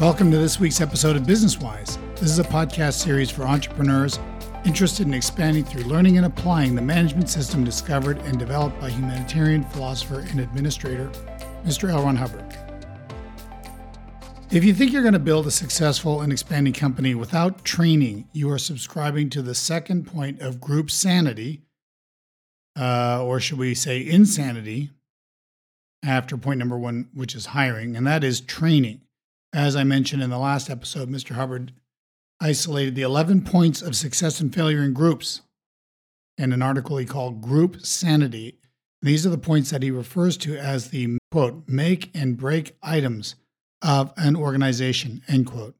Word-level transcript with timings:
Welcome 0.00 0.30
to 0.30 0.38
this 0.38 0.60
week's 0.60 0.80
episode 0.80 1.16
of 1.16 1.26
Business 1.26 1.58
Wise. 1.58 1.98
This 2.14 2.30
is 2.30 2.38
a 2.38 2.44
podcast 2.44 3.02
series 3.02 3.32
for 3.32 3.42
entrepreneurs 3.42 4.20
interested 4.64 5.08
in 5.08 5.12
expanding 5.12 5.64
through 5.64 5.82
learning 5.82 6.18
and 6.18 6.26
applying 6.26 6.76
the 6.76 6.82
management 6.82 7.28
system 7.28 7.64
discovered 7.64 8.18
and 8.18 8.38
developed 8.38 8.80
by 8.80 8.90
humanitarian 8.90 9.64
philosopher 9.64 10.20
and 10.20 10.38
administrator, 10.38 11.10
Mr. 11.64 11.90
L. 11.90 12.04
Ron 12.04 12.14
Hubbard. 12.14 12.46
If 14.52 14.62
you 14.62 14.72
think 14.72 14.92
you're 14.92 15.02
going 15.02 15.14
to 15.14 15.18
build 15.18 15.48
a 15.48 15.50
successful 15.50 16.20
and 16.20 16.30
expanding 16.30 16.74
company 16.74 17.16
without 17.16 17.64
training, 17.64 18.28
you 18.32 18.48
are 18.52 18.58
subscribing 18.58 19.30
to 19.30 19.42
the 19.42 19.52
second 19.52 20.06
point 20.06 20.40
of 20.40 20.60
group 20.60 20.92
sanity, 20.92 21.62
uh, 22.78 23.20
or 23.24 23.40
should 23.40 23.58
we 23.58 23.74
say 23.74 24.06
insanity, 24.06 24.90
after 26.04 26.36
point 26.36 26.60
number 26.60 26.78
one, 26.78 27.08
which 27.14 27.34
is 27.34 27.46
hiring, 27.46 27.96
and 27.96 28.06
that 28.06 28.22
is 28.22 28.40
training. 28.40 29.00
As 29.52 29.76
I 29.76 29.84
mentioned 29.84 30.22
in 30.22 30.30
the 30.30 30.38
last 30.38 30.68
episode, 30.68 31.08
Mr. 31.08 31.30
Hubbard 31.30 31.72
isolated 32.40 32.94
the 32.94 33.02
11 33.02 33.42
points 33.42 33.82
of 33.82 33.96
success 33.96 34.40
and 34.40 34.54
failure 34.54 34.82
in 34.82 34.92
groups 34.92 35.40
in 36.36 36.52
an 36.52 36.62
article 36.62 36.96
he 36.96 37.06
called 37.06 37.42
Group 37.42 37.84
Sanity. 37.84 38.58
These 39.02 39.26
are 39.26 39.30
the 39.30 39.38
points 39.38 39.70
that 39.70 39.82
he 39.82 39.90
refers 39.90 40.36
to 40.38 40.56
as 40.56 40.90
the 40.90 41.18
quote, 41.30 41.64
make 41.66 42.10
and 42.14 42.36
break 42.36 42.76
items 42.82 43.34
of 43.82 44.12
an 44.16 44.36
organization, 44.36 45.22
end 45.28 45.46
quote. 45.46 45.74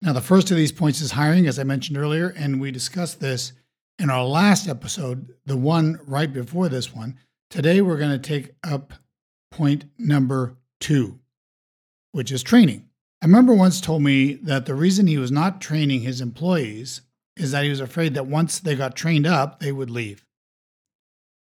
Now, 0.00 0.12
the 0.12 0.20
first 0.20 0.50
of 0.50 0.56
these 0.56 0.72
points 0.72 1.00
is 1.00 1.12
hiring, 1.12 1.46
as 1.46 1.58
I 1.58 1.64
mentioned 1.64 1.98
earlier, 1.98 2.32
and 2.36 2.60
we 2.60 2.70
discussed 2.70 3.20
this 3.20 3.52
in 3.98 4.10
our 4.10 4.24
last 4.24 4.68
episode, 4.68 5.34
the 5.44 5.56
one 5.56 5.98
right 6.06 6.32
before 6.32 6.68
this 6.68 6.94
one. 6.94 7.18
Today, 7.50 7.80
we're 7.80 7.96
going 7.96 8.12
to 8.12 8.18
take 8.18 8.54
up 8.62 8.92
point 9.50 9.86
number 9.98 10.56
two, 10.78 11.18
which 12.18 12.32
is 12.32 12.42
training. 12.42 12.84
A 13.22 13.28
member 13.28 13.54
once 13.54 13.80
told 13.80 14.02
me 14.02 14.34
that 14.34 14.66
the 14.66 14.74
reason 14.74 15.06
he 15.06 15.18
was 15.18 15.30
not 15.30 15.60
training 15.60 16.00
his 16.00 16.20
employees 16.20 17.02
is 17.36 17.52
that 17.52 17.62
he 17.62 17.70
was 17.70 17.78
afraid 17.78 18.14
that 18.14 18.26
once 18.26 18.58
they 18.58 18.74
got 18.74 18.96
trained 18.96 19.24
up, 19.24 19.60
they 19.60 19.70
would 19.70 19.88
leave. 19.88 20.26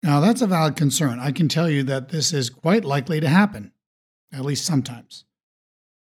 Now, 0.04 0.20
that's 0.20 0.42
a 0.42 0.48
valid 0.48 0.76
concern. 0.76 1.18
I 1.18 1.32
can 1.32 1.48
tell 1.48 1.70
you 1.70 1.82
that 1.84 2.10
this 2.10 2.34
is 2.34 2.50
quite 2.50 2.84
likely 2.84 3.22
to 3.22 3.30
happen, 3.30 3.72
at 4.34 4.44
least 4.44 4.66
sometimes. 4.66 5.24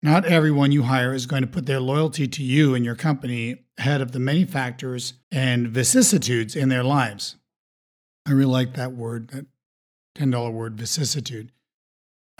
Not 0.02 0.24
everyone 0.24 0.72
you 0.72 0.82
hire 0.82 1.14
is 1.14 1.26
going 1.26 1.42
to 1.42 1.48
put 1.48 1.66
their 1.66 1.78
loyalty 1.78 2.26
to 2.26 2.42
you 2.42 2.74
and 2.74 2.84
your 2.84 2.96
company 2.96 3.66
ahead 3.78 4.00
of 4.00 4.10
the 4.10 4.18
many 4.18 4.44
factors 4.44 5.14
and 5.30 5.68
vicissitudes 5.68 6.56
in 6.56 6.70
their 6.70 6.82
lives. 6.82 7.36
I 8.26 8.32
really 8.32 8.50
like 8.50 8.74
that 8.74 8.94
word, 8.94 9.28
that 9.28 9.46
$10 10.18 10.52
word, 10.52 10.76
vicissitude. 10.76 11.52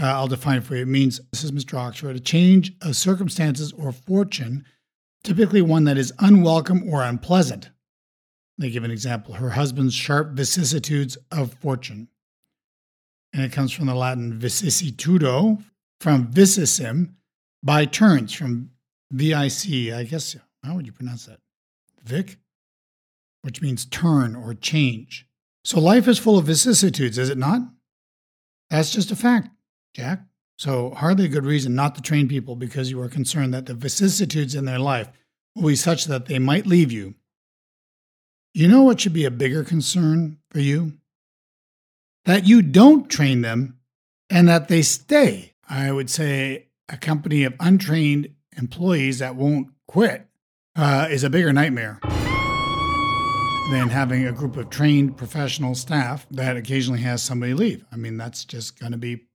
Uh, 0.00 0.06
I'll 0.06 0.28
define 0.28 0.62
for 0.62 0.76
you. 0.76 0.82
It 0.82 0.88
means, 0.88 1.20
this 1.30 1.44
is 1.44 1.52
Mr. 1.52 1.78
Oxford, 1.78 2.16
a 2.16 2.20
change 2.20 2.72
of 2.80 2.96
circumstances 2.96 3.72
or 3.72 3.92
fortune, 3.92 4.64
typically 5.22 5.60
one 5.60 5.84
that 5.84 5.98
is 5.98 6.12
unwelcome 6.20 6.88
or 6.88 7.02
unpleasant. 7.02 7.70
They 8.56 8.70
give 8.70 8.84
an 8.84 8.90
example 8.90 9.34
her 9.34 9.50
husband's 9.50 9.94
sharp 9.94 10.30
vicissitudes 10.32 11.18
of 11.30 11.52
fortune. 11.54 12.08
And 13.32 13.42
it 13.42 13.52
comes 13.52 13.72
from 13.72 13.86
the 13.86 13.94
Latin 13.94 14.38
vicissitudo, 14.38 15.62
from 16.00 16.32
vicissim, 16.32 17.14
by 17.62 17.84
turns, 17.84 18.32
from 18.32 18.70
V 19.12 19.34
I 19.34 19.48
C. 19.48 19.92
I 19.92 20.04
guess, 20.04 20.34
how 20.64 20.76
would 20.76 20.86
you 20.86 20.92
pronounce 20.92 21.26
that? 21.26 21.40
Vic? 22.02 22.38
Which 23.42 23.60
means 23.60 23.84
turn 23.84 24.34
or 24.34 24.54
change. 24.54 25.26
So 25.64 25.78
life 25.78 26.08
is 26.08 26.19
full 26.19 26.38
of 26.38 26.46
vicissitudes, 26.46 27.19
is 27.19 27.28
it 27.28 27.38
not? 27.38 27.60
That's 28.70 28.91
just 28.91 29.10
a 29.10 29.16
fact. 29.16 29.50
Jack. 29.94 30.22
So, 30.58 30.90
hardly 30.90 31.24
a 31.24 31.28
good 31.28 31.46
reason 31.46 31.74
not 31.74 31.94
to 31.94 32.02
train 32.02 32.28
people 32.28 32.54
because 32.54 32.90
you 32.90 33.00
are 33.00 33.08
concerned 33.08 33.54
that 33.54 33.66
the 33.66 33.74
vicissitudes 33.74 34.54
in 34.54 34.66
their 34.66 34.78
life 34.78 35.08
will 35.54 35.68
be 35.68 35.76
such 35.76 36.04
that 36.04 36.26
they 36.26 36.38
might 36.38 36.66
leave 36.66 36.92
you. 36.92 37.14
You 38.52 38.68
know 38.68 38.82
what 38.82 39.00
should 39.00 39.12
be 39.12 39.24
a 39.24 39.30
bigger 39.30 39.64
concern 39.64 40.38
for 40.50 40.60
you? 40.60 40.98
That 42.24 42.46
you 42.46 42.60
don't 42.60 43.08
train 43.08 43.40
them 43.40 43.78
and 44.28 44.48
that 44.48 44.68
they 44.68 44.82
stay. 44.82 45.54
I 45.68 45.92
would 45.92 46.10
say 46.10 46.66
a 46.88 46.96
company 46.96 47.44
of 47.44 47.54
untrained 47.60 48.34
employees 48.56 49.20
that 49.20 49.36
won't 49.36 49.68
quit 49.86 50.26
uh, 50.76 51.08
is 51.10 51.24
a 51.24 51.30
bigger 51.30 51.52
nightmare 51.52 52.00
than 53.70 53.88
having 53.88 54.26
a 54.26 54.32
group 54.32 54.56
of 54.56 54.68
trained 54.68 55.16
professional 55.16 55.74
staff 55.74 56.26
that 56.30 56.56
occasionally 56.56 57.00
has 57.00 57.22
somebody 57.22 57.54
leave. 57.54 57.84
I 57.92 57.96
mean, 57.96 58.16
that's 58.16 58.44
just 58.44 58.78
going 58.78 58.92
to 58.92 58.98
be 58.98 59.26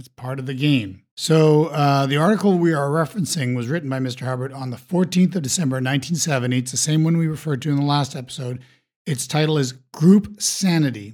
that's 0.00 0.08
part 0.08 0.38
of 0.38 0.46
the 0.46 0.54
game. 0.54 1.02
So, 1.14 1.66
uh, 1.66 2.06
the 2.06 2.16
article 2.16 2.56
we 2.56 2.72
are 2.72 2.88
referencing 2.88 3.54
was 3.54 3.68
written 3.68 3.90
by 3.90 3.98
Mr. 3.98 4.24
Hubbard 4.24 4.50
on 4.50 4.70
the 4.70 4.78
14th 4.78 5.36
of 5.36 5.42
December, 5.42 5.74
1970. 5.74 6.56
It's 6.56 6.70
the 6.70 6.78
same 6.78 7.04
one 7.04 7.18
we 7.18 7.26
referred 7.26 7.60
to 7.62 7.68
in 7.68 7.76
the 7.76 7.82
last 7.82 8.16
episode. 8.16 8.62
Its 9.04 9.26
title 9.26 9.58
is 9.58 9.72
Group 9.92 10.40
Sanity. 10.40 11.12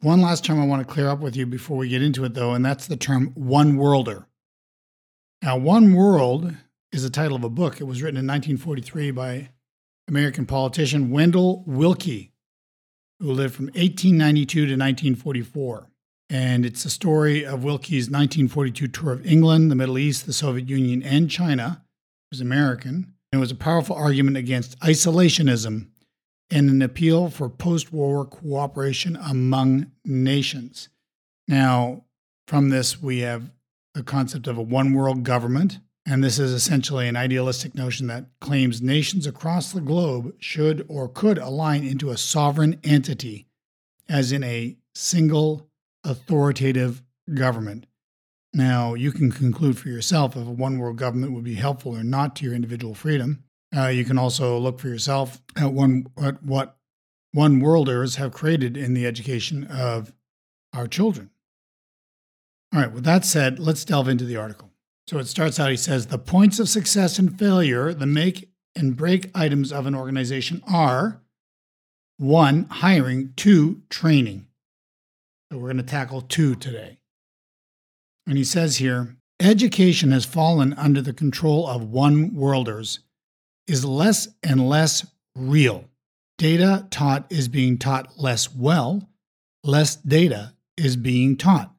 One 0.00 0.20
last 0.20 0.44
term 0.44 0.60
I 0.60 0.66
want 0.66 0.86
to 0.86 0.92
clear 0.92 1.08
up 1.08 1.20
with 1.20 1.34
you 1.34 1.46
before 1.46 1.78
we 1.78 1.88
get 1.88 2.02
into 2.02 2.26
it, 2.26 2.34
though, 2.34 2.52
and 2.52 2.62
that's 2.62 2.86
the 2.86 2.98
term 2.98 3.32
one 3.34 3.78
worlder. 3.78 4.26
Now, 5.40 5.56
One 5.56 5.94
World 5.94 6.54
is 6.92 7.04
the 7.04 7.10
title 7.10 7.38
of 7.38 7.44
a 7.44 7.48
book. 7.48 7.80
It 7.80 7.84
was 7.84 8.02
written 8.02 8.18
in 8.18 8.26
1943 8.26 9.12
by 9.12 9.48
American 10.08 10.44
politician 10.44 11.10
Wendell 11.10 11.64
Willkie, 11.66 12.32
who 13.18 13.32
lived 13.32 13.54
from 13.54 13.66
1892 13.68 14.46
to 14.46 14.60
1944. 14.72 15.88
And 16.30 16.64
it's 16.64 16.84
a 16.84 16.90
story 16.90 17.44
of 17.44 17.60
Willkie's 17.60 18.10
1942 18.10 18.88
tour 18.88 19.12
of 19.12 19.26
England, 19.26 19.70
the 19.70 19.76
Middle 19.76 19.98
East, 19.98 20.26
the 20.26 20.32
Soviet 20.32 20.68
Union, 20.68 21.02
and 21.02 21.30
China. 21.30 21.84
He 22.30 22.36
was 22.36 22.40
American. 22.40 23.14
And 23.32 23.38
It 23.38 23.38
was 23.38 23.50
a 23.50 23.56
powerful 23.56 23.96
argument 23.96 24.36
against 24.36 24.78
isolationism 24.80 25.88
and 26.50 26.70
an 26.70 26.82
appeal 26.82 27.30
for 27.30 27.48
post 27.48 27.92
war 27.92 28.24
cooperation 28.24 29.16
among 29.16 29.90
nations. 30.04 30.88
Now, 31.48 32.04
from 32.46 32.70
this, 32.70 33.02
we 33.02 33.20
have 33.20 33.50
the 33.94 34.02
concept 34.02 34.46
of 34.46 34.58
a 34.58 34.62
one 34.62 34.92
world 34.92 35.24
government. 35.24 35.78
And 36.06 36.22
this 36.22 36.38
is 36.38 36.52
essentially 36.52 37.08
an 37.08 37.16
idealistic 37.16 37.74
notion 37.74 38.08
that 38.08 38.26
claims 38.40 38.82
nations 38.82 39.26
across 39.26 39.72
the 39.72 39.80
globe 39.80 40.34
should 40.38 40.84
or 40.88 41.08
could 41.08 41.38
align 41.38 41.82
into 41.82 42.10
a 42.10 42.18
sovereign 42.18 42.78
entity, 42.84 43.46
as 44.08 44.30
in 44.30 44.44
a 44.44 44.76
single 44.94 45.70
authoritative 46.04 47.02
government. 47.32 47.86
Now, 48.52 48.94
you 48.94 49.10
can 49.10 49.32
conclude 49.32 49.78
for 49.78 49.88
yourself 49.88 50.36
if 50.36 50.46
a 50.46 50.50
one 50.50 50.78
world 50.78 50.96
government 50.96 51.32
would 51.32 51.44
be 51.44 51.54
helpful 51.54 51.96
or 51.96 52.04
not 52.04 52.36
to 52.36 52.44
your 52.44 52.54
individual 52.54 52.94
freedom. 52.94 53.44
Uh, 53.76 53.88
you 53.88 54.04
can 54.04 54.18
also 54.18 54.58
look 54.58 54.78
for 54.78 54.88
yourself 54.88 55.42
at, 55.56 55.72
one, 55.72 56.06
at 56.22 56.42
what 56.42 56.76
one 57.32 57.58
worlders 57.58 58.14
have 58.16 58.32
created 58.32 58.76
in 58.76 58.94
the 58.94 59.06
education 59.06 59.64
of 59.64 60.14
our 60.72 60.86
children. 60.86 61.30
All 62.72 62.80
right, 62.80 62.92
with 62.92 63.04
that 63.04 63.24
said, 63.24 63.58
let's 63.58 63.84
delve 63.84 64.08
into 64.08 64.24
the 64.24 64.36
article. 64.36 64.70
So 65.08 65.18
it 65.18 65.26
starts 65.26 65.58
out, 65.58 65.70
he 65.70 65.76
says, 65.76 66.06
the 66.06 66.18
points 66.18 66.58
of 66.58 66.68
success 66.68 67.18
and 67.18 67.36
failure, 67.36 67.92
the 67.92 68.06
make 68.06 68.50
and 68.76 68.96
break 68.96 69.30
items 69.34 69.72
of 69.72 69.86
an 69.86 69.94
organization 69.94 70.62
are 70.66 71.20
one, 72.16 72.66
hiring, 72.70 73.32
two, 73.36 73.82
training. 73.90 74.46
So 75.54 75.60
we're 75.60 75.68
going 75.68 75.76
to 75.76 75.84
tackle 75.84 76.20
two 76.20 76.56
today. 76.56 76.98
And 78.26 78.36
he 78.36 78.42
says 78.42 78.78
here 78.78 79.18
education 79.38 80.10
has 80.10 80.24
fallen 80.24 80.72
under 80.72 81.00
the 81.00 81.12
control 81.12 81.68
of 81.68 81.84
one 81.84 82.34
worlders, 82.34 82.98
is 83.68 83.84
less 83.84 84.26
and 84.42 84.68
less 84.68 85.06
real. 85.36 85.84
Data 86.38 86.88
taught 86.90 87.30
is 87.30 87.46
being 87.46 87.78
taught 87.78 88.18
less 88.18 88.52
well, 88.52 89.08
less 89.62 89.94
data 89.94 90.54
is 90.76 90.96
being 90.96 91.36
taught. 91.36 91.72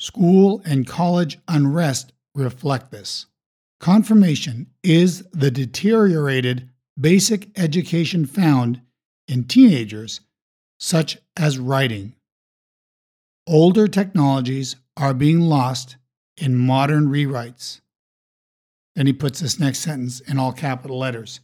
School 0.00 0.60
and 0.64 0.84
college 0.84 1.38
unrest 1.46 2.12
reflect 2.34 2.90
this. 2.90 3.26
Confirmation 3.78 4.66
is 4.82 5.22
the 5.30 5.52
deteriorated 5.52 6.70
basic 6.98 7.56
education 7.56 8.26
found 8.26 8.80
in 9.28 9.44
teenagers, 9.44 10.22
such 10.80 11.18
as 11.36 11.56
writing, 11.56 12.16
Older 13.46 13.86
technologies 13.86 14.76
are 14.96 15.14
being 15.14 15.40
lost 15.40 15.96
in 16.36 16.56
modern 16.56 17.08
rewrites. 17.08 17.80
Then 18.94 19.06
he 19.06 19.12
puts 19.12 19.40
this 19.40 19.60
next 19.60 19.80
sentence 19.80 20.20
in 20.20 20.38
all 20.38 20.52
capital 20.52 20.98
letters. 20.98 21.40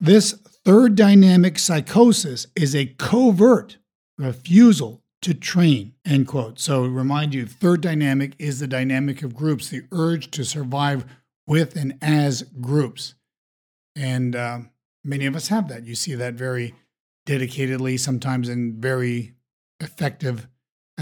This 0.00 0.32
third 0.32 0.96
dynamic 0.96 1.58
psychosis 1.58 2.46
is 2.56 2.74
a 2.74 2.86
covert 2.86 3.78
refusal 4.18 5.02
to 5.22 5.34
train, 5.34 5.94
end 6.04 6.26
quote. 6.26 6.58
So 6.58 6.84
remind 6.84 7.34
you, 7.34 7.46
third 7.46 7.80
dynamic 7.80 8.34
is 8.38 8.58
the 8.58 8.66
dynamic 8.66 9.22
of 9.22 9.34
groups, 9.34 9.68
the 9.68 9.82
urge 9.92 10.30
to 10.32 10.44
survive 10.44 11.04
with 11.46 11.76
and 11.76 11.96
as 12.00 12.42
groups. 12.60 13.14
And 13.94 14.34
uh, 14.34 14.58
many 15.04 15.26
of 15.26 15.36
us 15.36 15.48
have 15.48 15.68
that. 15.68 15.84
You 15.84 15.94
see 15.94 16.14
that 16.14 16.34
very 16.34 16.74
dedicatedly, 17.26 17.98
sometimes 18.00 18.48
in 18.48 18.80
very 18.80 19.34
effective 19.80 20.48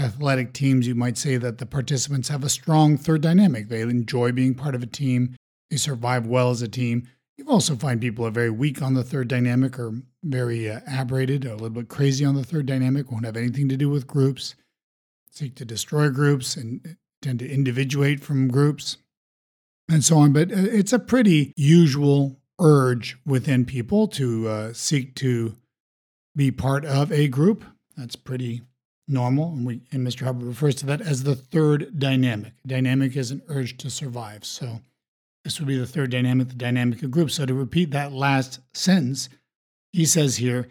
athletic 0.01 0.53
teams, 0.53 0.87
you 0.87 0.95
might 0.95 1.17
say 1.17 1.37
that 1.37 1.57
the 1.57 1.65
participants 1.65 2.29
have 2.29 2.43
a 2.43 2.49
strong 2.49 2.97
third 2.97 3.21
dynamic. 3.21 3.69
They 3.69 3.81
enjoy 3.81 4.31
being 4.31 4.55
part 4.55 4.75
of 4.75 4.83
a 4.83 4.87
team, 4.87 5.35
they 5.69 5.77
survive 5.77 6.27
well 6.27 6.49
as 6.49 6.61
a 6.61 6.67
team. 6.67 7.07
You 7.37 7.45
also 7.47 7.75
find 7.75 8.01
people 8.01 8.25
are 8.25 8.31
very 8.31 8.49
weak 8.49 8.81
on 8.81 8.93
the 8.93 9.03
third 9.03 9.27
dynamic 9.27 9.79
or 9.79 9.93
very 10.23 10.69
uh, 10.69 10.81
aberrated, 10.85 11.45
a 11.45 11.53
little 11.53 11.69
bit 11.69 11.87
crazy 11.87 12.25
on 12.25 12.35
the 12.35 12.43
third 12.43 12.65
dynamic, 12.65 13.11
won't 13.11 13.25
have 13.25 13.37
anything 13.37 13.69
to 13.69 13.77
do 13.77 13.89
with 13.89 14.05
groups, 14.05 14.55
seek 15.31 15.55
to 15.55 15.65
destroy 15.65 16.09
groups 16.09 16.55
and 16.55 16.97
tend 17.21 17.39
to 17.39 17.49
individuate 17.49 18.19
from 18.19 18.47
groups 18.47 18.97
and 19.89 20.03
so 20.03 20.17
on. 20.17 20.33
But 20.33 20.51
uh, 20.51 20.55
it's 20.57 20.93
a 20.93 20.99
pretty 20.99 21.53
usual 21.55 22.39
urge 22.59 23.17
within 23.25 23.65
people 23.65 24.07
to 24.07 24.47
uh, 24.47 24.73
seek 24.73 25.15
to 25.15 25.55
be 26.35 26.51
part 26.51 26.85
of 26.85 27.11
a 27.11 27.27
group. 27.27 27.63
That's 27.97 28.15
pretty 28.15 28.61
normal. 29.07 29.51
And, 29.53 29.65
we, 29.65 29.81
and 29.91 30.05
Mr. 30.05 30.21
Hubbard 30.21 30.47
refers 30.47 30.75
to 30.75 30.85
that 30.87 31.01
as 31.01 31.23
the 31.23 31.35
third 31.35 31.99
dynamic. 31.99 32.53
Dynamic 32.65 33.15
is 33.15 33.31
an 33.31 33.41
urge 33.47 33.77
to 33.77 33.89
survive. 33.89 34.45
So 34.45 34.81
this 35.43 35.59
would 35.59 35.67
be 35.67 35.77
the 35.77 35.87
third 35.87 36.11
dynamic, 36.11 36.49
the 36.49 36.55
dynamic 36.55 37.03
of 37.03 37.11
groups. 37.11 37.35
So 37.35 37.45
to 37.45 37.53
repeat 37.53 37.91
that 37.91 38.13
last 38.13 38.59
sentence, 38.73 39.29
he 39.91 40.05
says 40.05 40.37
here 40.37 40.69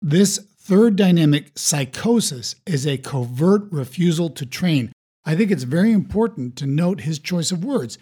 this 0.00 0.38
third 0.38 0.96
dynamic 0.96 1.52
psychosis 1.56 2.54
is 2.66 2.86
a 2.86 2.98
covert 2.98 3.62
refusal 3.72 4.30
to 4.30 4.46
train. 4.46 4.92
I 5.24 5.34
think 5.34 5.50
it's 5.50 5.64
very 5.64 5.92
important 5.92 6.56
to 6.56 6.66
note 6.66 7.00
his 7.00 7.18
choice 7.18 7.50
of 7.50 7.64
words. 7.64 7.98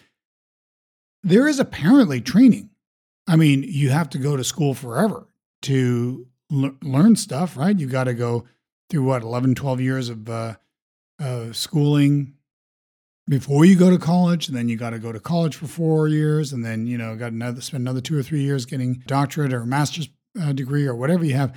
There 1.23 1.47
is 1.47 1.59
apparently 1.59 2.21
training. 2.21 2.69
I 3.27 3.35
mean, 3.35 3.63
you 3.63 3.89
have 3.89 4.09
to 4.11 4.17
go 4.17 4.37
to 4.37 4.43
school 4.43 4.73
forever 4.73 5.27
to 5.63 6.27
l- 6.51 6.75
learn 6.81 7.15
stuff, 7.15 7.57
right? 7.57 7.77
You 7.77 7.87
got 7.87 8.05
to 8.05 8.13
go 8.13 8.45
through 8.89 9.03
what, 9.03 9.23
11, 9.23 9.55
12 9.55 9.81
years 9.81 10.09
of 10.09 10.29
uh, 10.29 10.55
uh, 11.19 11.51
schooling 11.51 12.33
before 13.29 13.65
you 13.65 13.75
go 13.75 13.89
to 13.89 13.97
college. 13.97 14.47
And 14.47 14.55
then 14.55 14.69
you 14.69 14.77
got 14.77 14.91
to 14.91 14.99
go 14.99 15.11
to 15.11 15.19
college 15.19 15.55
for 15.55 15.67
four 15.67 16.07
years. 16.07 16.53
And 16.53 16.63
then, 16.63 16.87
you 16.87 16.97
know, 16.97 17.15
got 17.15 17.31
another, 17.31 17.61
spend 17.61 17.81
another 17.81 18.01
two 18.01 18.17
or 18.17 18.23
three 18.23 18.41
years 18.41 18.65
getting 18.65 19.03
doctorate 19.05 19.53
or 19.53 19.65
master's 19.65 20.09
uh, 20.41 20.53
degree 20.53 20.85
or 20.85 20.95
whatever 20.95 21.25
you 21.25 21.33
have. 21.33 21.55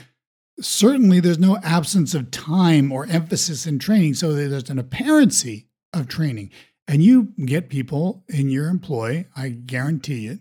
Certainly, 0.61 1.21
there's 1.21 1.39
no 1.39 1.59
absence 1.63 2.15
of 2.15 2.31
time 2.31 2.93
or 2.93 3.07
emphasis 3.07 3.67
in 3.67 3.79
training. 3.79 4.15
So 4.15 4.35
there's 4.35 4.69
an 4.69 4.79
apparency 4.79 5.69
of 5.93 6.09
training. 6.09 6.51
And 6.87 7.03
you 7.03 7.33
get 7.45 7.69
people 7.69 8.25
in 8.29 8.51
your 8.51 8.69
employ, 8.69 9.27
I 9.37 9.51
guarantee 9.51 10.27
it, 10.27 10.41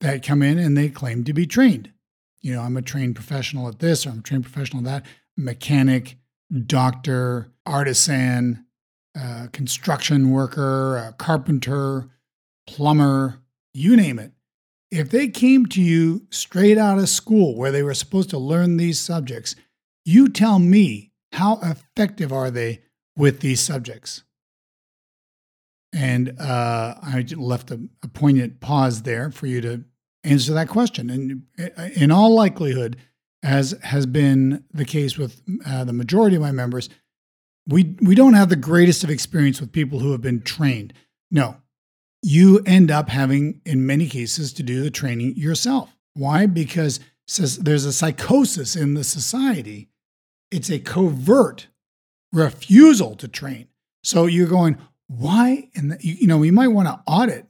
that 0.00 0.22
come 0.22 0.42
in 0.42 0.58
and 0.58 0.76
they 0.76 0.90
claim 0.90 1.24
to 1.24 1.32
be 1.32 1.46
trained. 1.46 1.90
You 2.42 2.54
know, 2.54 2.60
I'm 2.60 2.76
a 2.76 2.82
trained 2.82 3.14
professional 3.14 3.66
at 3.68 3.78
this 3.78 4.06
or 4.06 4.10
I'm 4.10 4.18
a 4.18 4.22
trained 4.22 4.44
professional 4.44 4.86
at 4.86 5.02
that, 5.02 5.10
mechanic, 5.36 6.16
doctor, 6.66 7.52
artisan, 7.66 8.64
uh, 9.18 9.46
construction 9.52 10.30
worker, 10.30 11.14
carpenter, 11.18 12.10
plumber, 12.66 13.40
you 13.72 13.96
name 13.96 14.18
it. 14.18 14.32
If 14.90 15.10
they 15.10 15.28
came 15.28 15.66
to 15.66 15.82
you 15.82 16.26
straight 16.30 16.78
out 16.78 16.98
of 16.98 17.08
school 17.08 17.56
where 17.56 17.72
they 17.72 17.82
were 17.82 17.94
supposed 17.94 18.30
to 18.30 18.38
learn 18.38 18.76
these 18.76 19.00
subjects, 19.00 19.56
you 20.04 20.28
tell 20.28 20.58
me 20.58 21.12
how 21.32 21.58
effective 21.62 22.32
are 22.32 22.50
they 22.50 22.82
with 23.16 23.40
these 23.40 23.60
subjects? 23.60 24.22
And 25.92 26.40
uh, 26.40 26.94
I 27.02 27.24
left 27.36 27.70
a, 27.70 27.80
a 28.02 28.08
poignant 28.08 28.60
pause 28.60 29.02
there 29.02 29.30
for 29.30 29.46
you 29.46 29.60
to 29.60 29.84
answer 30.24 30.52
that 30.54 30.68
question. 30.68 31.10
And 31.10 31.42
uh, 31.78 31.88
in 31.94 32.10
all 32.10 32.34
likelihood, 32.34 32.96
as 33.44 33.78
has 33.82 34.06
been 34.06 34.64
the 34.72 34.84
case 34.84 35.18
with 35.18 35.40
uh, 35.66 35.84
the 35.84 35.92
majority 35.92 36.34
of 36.34 36.42
my 36.42 36.50
members, 36.50 36.88
we 37.68 37.94
we 38.00 38.14
don't 38.14 38.34
have 38.34 38.48
the 38.48 38.56
greatest 38.56 39.04
of 39.04 39.10
experience 39.10 39.60
with 39.60 39.70
people 39.70 40.00
who 40.00 40.12
have 40.12 40.22
been 40.22 40.40
trained. 40.40 40.92
No, 41.30 41.58
you 42.22 42.60
end 42.64 42.90
up 42.90 43.10
having, 43.10 43.60
in 43.64 43.86
many 43.86 44.08
cases, 44.08 44.52
to 44.54 44.62
do 44.62 44.82
the 44.82 44.90
training 44.90 45.36
yourself. 45.36 45.94
Why? 46.14 46.46
Because 46.46 47.00
there's 47.28 47.84
a 47.84 47.92
psychosis 47.92 48.76
in 48.76 48.94
the 48.94 49.04
society. 49.04 49.88
It's 50.50 50.70
a 50.70 50.78
covert 50.78 51.68
refusal 52.32 53.14
to 53.16 53.28
train. 53.28 53.68
So 54.02 54.26
you're 54.26 54.48
going, 54.48 54.78
why? 55.06 55.68
And 55.74 55.96
you 56.00 56.26
know, 56.26 56.38
we 56.38 56.50
might 56.50 56.68
want 56.68 56.88
to 56.88 57.00
audit, 57.06 57.46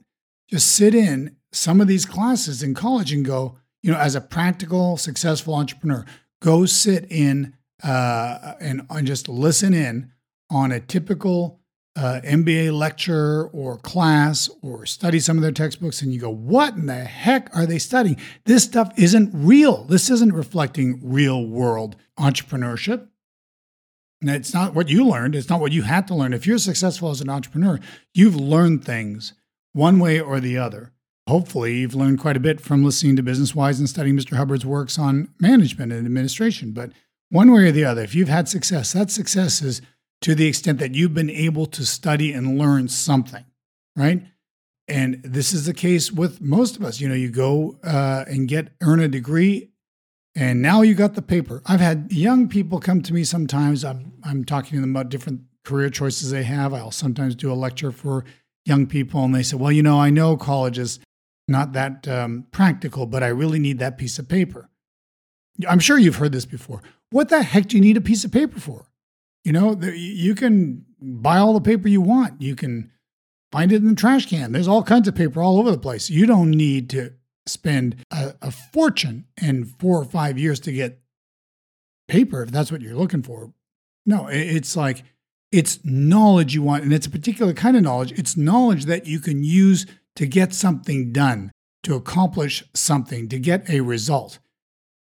just 0.49 0.71
sit 0.71 0.93
in 0.93 1.37
some 1.51 1.79
of 1.79 1.87
these 1.87 2.05
classes 2.05 2.61
in 2.61 2.73
college 2.73 3.13
and 3.13 3.23
go, 3.23 3.57
you 3.85 3.91
know, 3.91 3.99
as 3.99 4.15
a 4.15 4.21
practical, 4.21 4.97
successful 4.97 5.53
entrepreneur, 5.53 6.03
go 6.41 6.65
sit 6.65 7.05
in 7.11 7.53
uh, 7.83 8.55
and, 8.59 8.81
and 8.89 9.05
just 9.05 9.29
listen 9.29 9.75
in 9.75 10.11
on 10.49 10.71
a 10.71 10.79
typical 10.79 11.59
uh, 11.95 12.19
MBA 12.25 12.75
lecture 12.75 13.45
or 13.49 13.77
class 13.77 14.49
or 14.63 14.87
study 14.87 15.19
some 15.19 15.37
of 15.37 15.43
their 15.43 15.51
textbooks 15.51 16.01
and 16.01 16.11
you 16.11 16.19
go, 16.19 16.31
what 16.31 16.73
in 16.73 16.87
the 16.87 16.95
heck 16.95 17.55
are 17.55 17.67
they 17.67 17.77
studying? 17.77 18.19
This 18.45 18.63
stuff 18.63 18.91
isn't 18.97 19.29
real. 19.35 19.83
This 19.83 20.09
isn't 20.09 20.33
reflecting 20.33 20.99
real 21.03 21.45
world 21.45 21.95
entrepreneurship. 22.17 23.07
And 24.19 24.31
it's 24.31 24.51
not 24.51 24.73
what 24.73 24.89
you 24.89 25.05
learned. 25.05 25.35
It's 25.35 25.49
not 25.49 25.61
what 25.61 25.73
you 25.73 25.83
had 25.83 26.07
to 26.07 26.15
learn. 26.15 26.33
If 26.33 26.47
you're 26.47 26.57
successful 26.57 27.11
as 27.11 27.21
an 27.21 27.29
entrepreneur, 27.29 27.79
you've 28.15 28.35
learned 28.35 28.83
things 28.83 29.33
one 29.73 29.99
way 29.99 30.19
or 30.19 30.39
the 30.39 30.57
other. 30.57 30.91
Hopefully, 31.27 31.77
you've 31.77 31.95
learned 31.95 32.19
quite 32.19 32.37
a 32.37 32.39
bit 32.39 32.61
from 32.61 32.83
listening 32.83 33.15
to 33.15 33.23
Business 33.23 33.55
Wise 33.55 33.79
and 33.79 33.89
studying 33.89 34.15
Mr. 34.15 34.37
Hubbard's 34.37 34.65
works 34.65 34.99
on 34.99 35.29
management 35.39 35.91
and 35.91 36.05
administration. 36.05 36.71
But 36.71 36.91
one 37.29 37.51
way 37.51 37.63
or 37.63 37.71
the 37.71 37.85
other, 37.85 38.03
if 38.03 38.13
you've 38.13 38.29
had 38.29 38.47
success, 38.47 38.93
that 38.93 39.09
success 39.09 39.63
is 39.63 39.81
to 40.21 40.35
the 40.35 40.45
extent 40.45 40.77
that 40.79 40.93
you've 40.93 41.15
been 41.15 41.31
able 41.31 41.65
to 41.65 41.85
study 41.85 42.31
and 42.31 42.59
learn 42.59 42.87
something, 42.87 43.43
right? 43.95 44.23
And 44.87 45.21
this 45.23 45.51
is 45.51 45.65
the 45.65 45.73
case 45.73 46.11
with 46.11 46.41
most 46.41 46.75
of 46.75 46.83
us. 46.83 47.01
You 47.01 47.09
know, 47.09 47.15
you 47.15 47.29
go 47.29 47.79
uh, 47.83 48.25
and 48.27 48.47
get 48.47 48.73
earn 48.81 48.99
a 48.99 49.07
degree, 49.07 49.71
and 50.35 50.61
now 50.61 50.83
you 50.83 50.93
got 50.93 51.15
the 51.15 51.23
paper. 51.23 51.63
I've 51.65 51.79
had 51.79 52.11
young 52.11 52.47
people 52.47 52.79
come 52.79 53.01
to 53.01 53.13
me 53.13 53.23
sometimes. 53.23 53.83
I'm 53.83 54.13
I'm 54.23 54.45
talking 54.45 54.75
to 54.75 54.81
them 54.81 54.91
about 54.91 55.09
different 55.09 55.41
career 55.63 55.89
choices 55.89 56.29
they 56.29 56.43
have. 56.43 56.71
I'll 56.71 56.91
sometimes 56.91 57.33
do 57.33 57.51
a 57.51 57.55
lecture 57.55 57.91
for 57.91 58.25
young 58.63 58.85
people, 58.85 59.23
and 59.23 59.33
they 59.33 59.41
say, 59.41 59.57
"Well, 59.57 59.71
you 59.71 59.81
know, 59.81 59.99
I 59.99 60.11
know 60.11 60.37
college 60.37 60.77
is 60.77 60.99
not 61.47 61.73
that 61.73 62.07
um, 62.07 62.47
practical, 62.51 63.05
but 63.05 63.23
I 63.23 63.27
really 63.27 63.59
need 63.59 63.79
that 63.79 63.97
piece 63.97 64.17
of 64.19 64.27
paper. 64.27 64.69
I'm 65.67 65.79
sure 65.79 65.97
you've 65.97 66.17
heard 66.17 66.31
this 66.31 66.45
before. 66.45 66.81
What 67.11 67.29
the 67.29 67.43
heck 67.43 67.67
do 67.67 67.77
you 67.77 67.81
need 67.81 67.97
a 67.97 68.01
piece 68.01 68.23
of 68.23 68.31
paper 68.31 68.59
for? 68.59 68.89
You 69.43 69.51
know, 69.51 69.79
you 69.79 70.35
can 70.35 70.85
buy 70.99 71.37
all 71.37 71.53
the 71.53 71.61
paper 71.61 71.87
you 71.87 72.01
want. 72.01 72.41
You 72.41 72.55
can 72.55 72.91
find 73.51 73.71
it 73.71 73.77
in 73.77 73.87
the 73.87 73.95
trash 73.95 74.27
can. 74.27 74.51
There's 74.51 74.67
all 74.67 74.83
kinds 74.83 75.07
of 75.07 75.15
paper 75.15 75.41
all 75.41 75.59
over 75.59 75.71
the 75.71 75.77
place. 75.77 76.09
You 76.09 76.25
don't 76.25 76.51
need 76.51 76.89
to 76.89 77.13
spend 77.45 77.95
a, 78.11 78.33
a 78.41 78.51
fortune 78.51 79.25
in 79.41 79.65
four 79.65 79.99
or 80.01 80.05
five 80.05 80.39
years 80.39 80.59
to 80.61 80.71
get 80.71 80.99
paper 82.07 82.41
if 82.41 82.51
that's 82.51 82.71
what 82.71 82.81
you're 82.81 82.95
looking 82.95 83.21
for. 83.21 83.53
No, 84.05 84.27
it's 84.27 84.75
like 84.75 85.03
it's 85.51 85.79
knowledge 85.83 86.53
you 86.53 86.63
want, 86.63 86.83
and 86.83 86.93
it's 86.93 87.07
a 87.07 87.11
particular 87.11 87.53
kind 87.53 87.77
of 87.77 87.83
knowledge. 87.83 88.11
It's 88.13 88.35
knowledge 88.35 88.85
that 88.85 89.05
you 89.07 89.19
can 89.19 89.43
use 89.43 89.85
to 90.15 90.25
get 90.25 90.53
something 90.53 91.11
done, 91.11 91.51
to 91.83 91.95
accomplish 91.95 92.63
something, 92.73 93.29
to 93.29 93.39
get 93.39 93.69
a 93.69 93.81
result. 93.81 94.39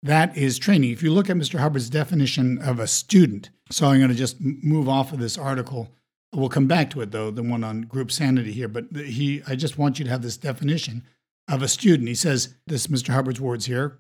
That 0.04 0.38
is 0.38 0.60
training. 0.60 0.92
If 0.92 1.02
you 1.02 1.12
look 1.12 1.30
at 1.30 1.38
Mr. 1.38 1.60
Hubbard's 1.60 1.90
definition 1.90 2.60
of 2.60 2.80
a 2.80 2.88
student, 2.88 3.50
so 3.72 3.88
I'm 3.88 4.00
going 4.00 4.10
to 4.10 4.16
just 4.16 4.38
move 4.40 4.88
off 4.88 5.12
of 5.12 5.20
this 5.20 5.38
article. 5.38 5.92
We'll 6.34 6.50
come 6.50 6.68
back 6.68 6.90
to 6.92 7.02
it 7.02 7.12
though, 7.12 7.32
the 7.32 7.44
one 7.44 7.64
on 7.64 7.82
group 7.82 8.12
sanity 8.12 8.52
here. 8.52 8.68
But 8.68 8.96
he, 8.96 9.42
I 9.48 9.56
just 9.56 9.78
want 9.78 9.98
you 9.98 10.06
to 10.06 10.12
have 10.12 10.22
this 10.22 10.38
definition 10.38 11.04
of 11.48 11.62
a 11.62 11.68
student. 11.68 12.10
He 12.10 12.16
says, 12.16 12.56
this 12.68 12.86
is 12.86 12.88
Mr. 12.88 13.14
Hubbard's 13.14 13.42
words 13.42 13.66
here. 13.66 14.00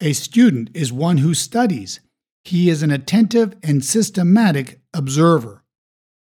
A 0.00 0.12
student 0.12 0.70
is 0.74 0.92
one 0.92 1.18
who 1.18 1.34
studies. 1.34 2.00
He 2.44 2.68
is 2.68 2.82
an 2.82 2.90
attentive 2.90 3.56
and 3.62 3.84
systematic 3.84 4.80
observer. 4.92 5.62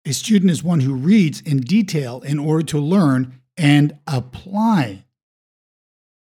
A 0.04 0.12
student 0.12 0.50
is 0.50 0.62
one 0.62 0.80
who 0.80 0.94
reads 0.94 1.40
in 1.40 1.58
detail 1.58 2.20
in 2.20 2.38
order 2.38 2.64
to 2.66 2.78
learn 2.78 3.40
and 3.56 3.98
apply. 4.06 5.04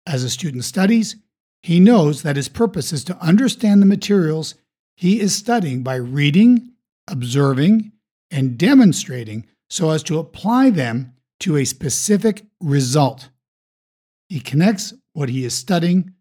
As 0.08 0.24
a 0.24 0.30
student 0.30 0.64
studies, 0.64 1.16
he 1.64 1.80
knows 1.80 2.22
that 2.22 2.36
his 2.36 2.48
purpose 2.48 2.94
is 2.94 3.04
to 3.06 3.18
understand 3.18 3.82
the 3.82 3.88
materials 3.88 4.56
he 4.96 5.20
is 5.20 5.36
studying 5.36 5.84
by 5.84 5.96
reading, 5.96 6.72
observing, 7.08 7.92
and 8.32 8.58
demonstrating 8.58 9.46
so 9.70 9.90
as 9.90 10.04
to 10.04 10.20
apply 10.20 10.70
them 10.70 11.14
to 11.40 11.58
a 11.58 11.66
specific 11.66 12.46
result. 12.62 13.30
He 14.30 14.40
connects 14.40 14.94
what 15.14 15.30
he 15.30 15.44
is 15.44 15.54
studying 15.54 16.14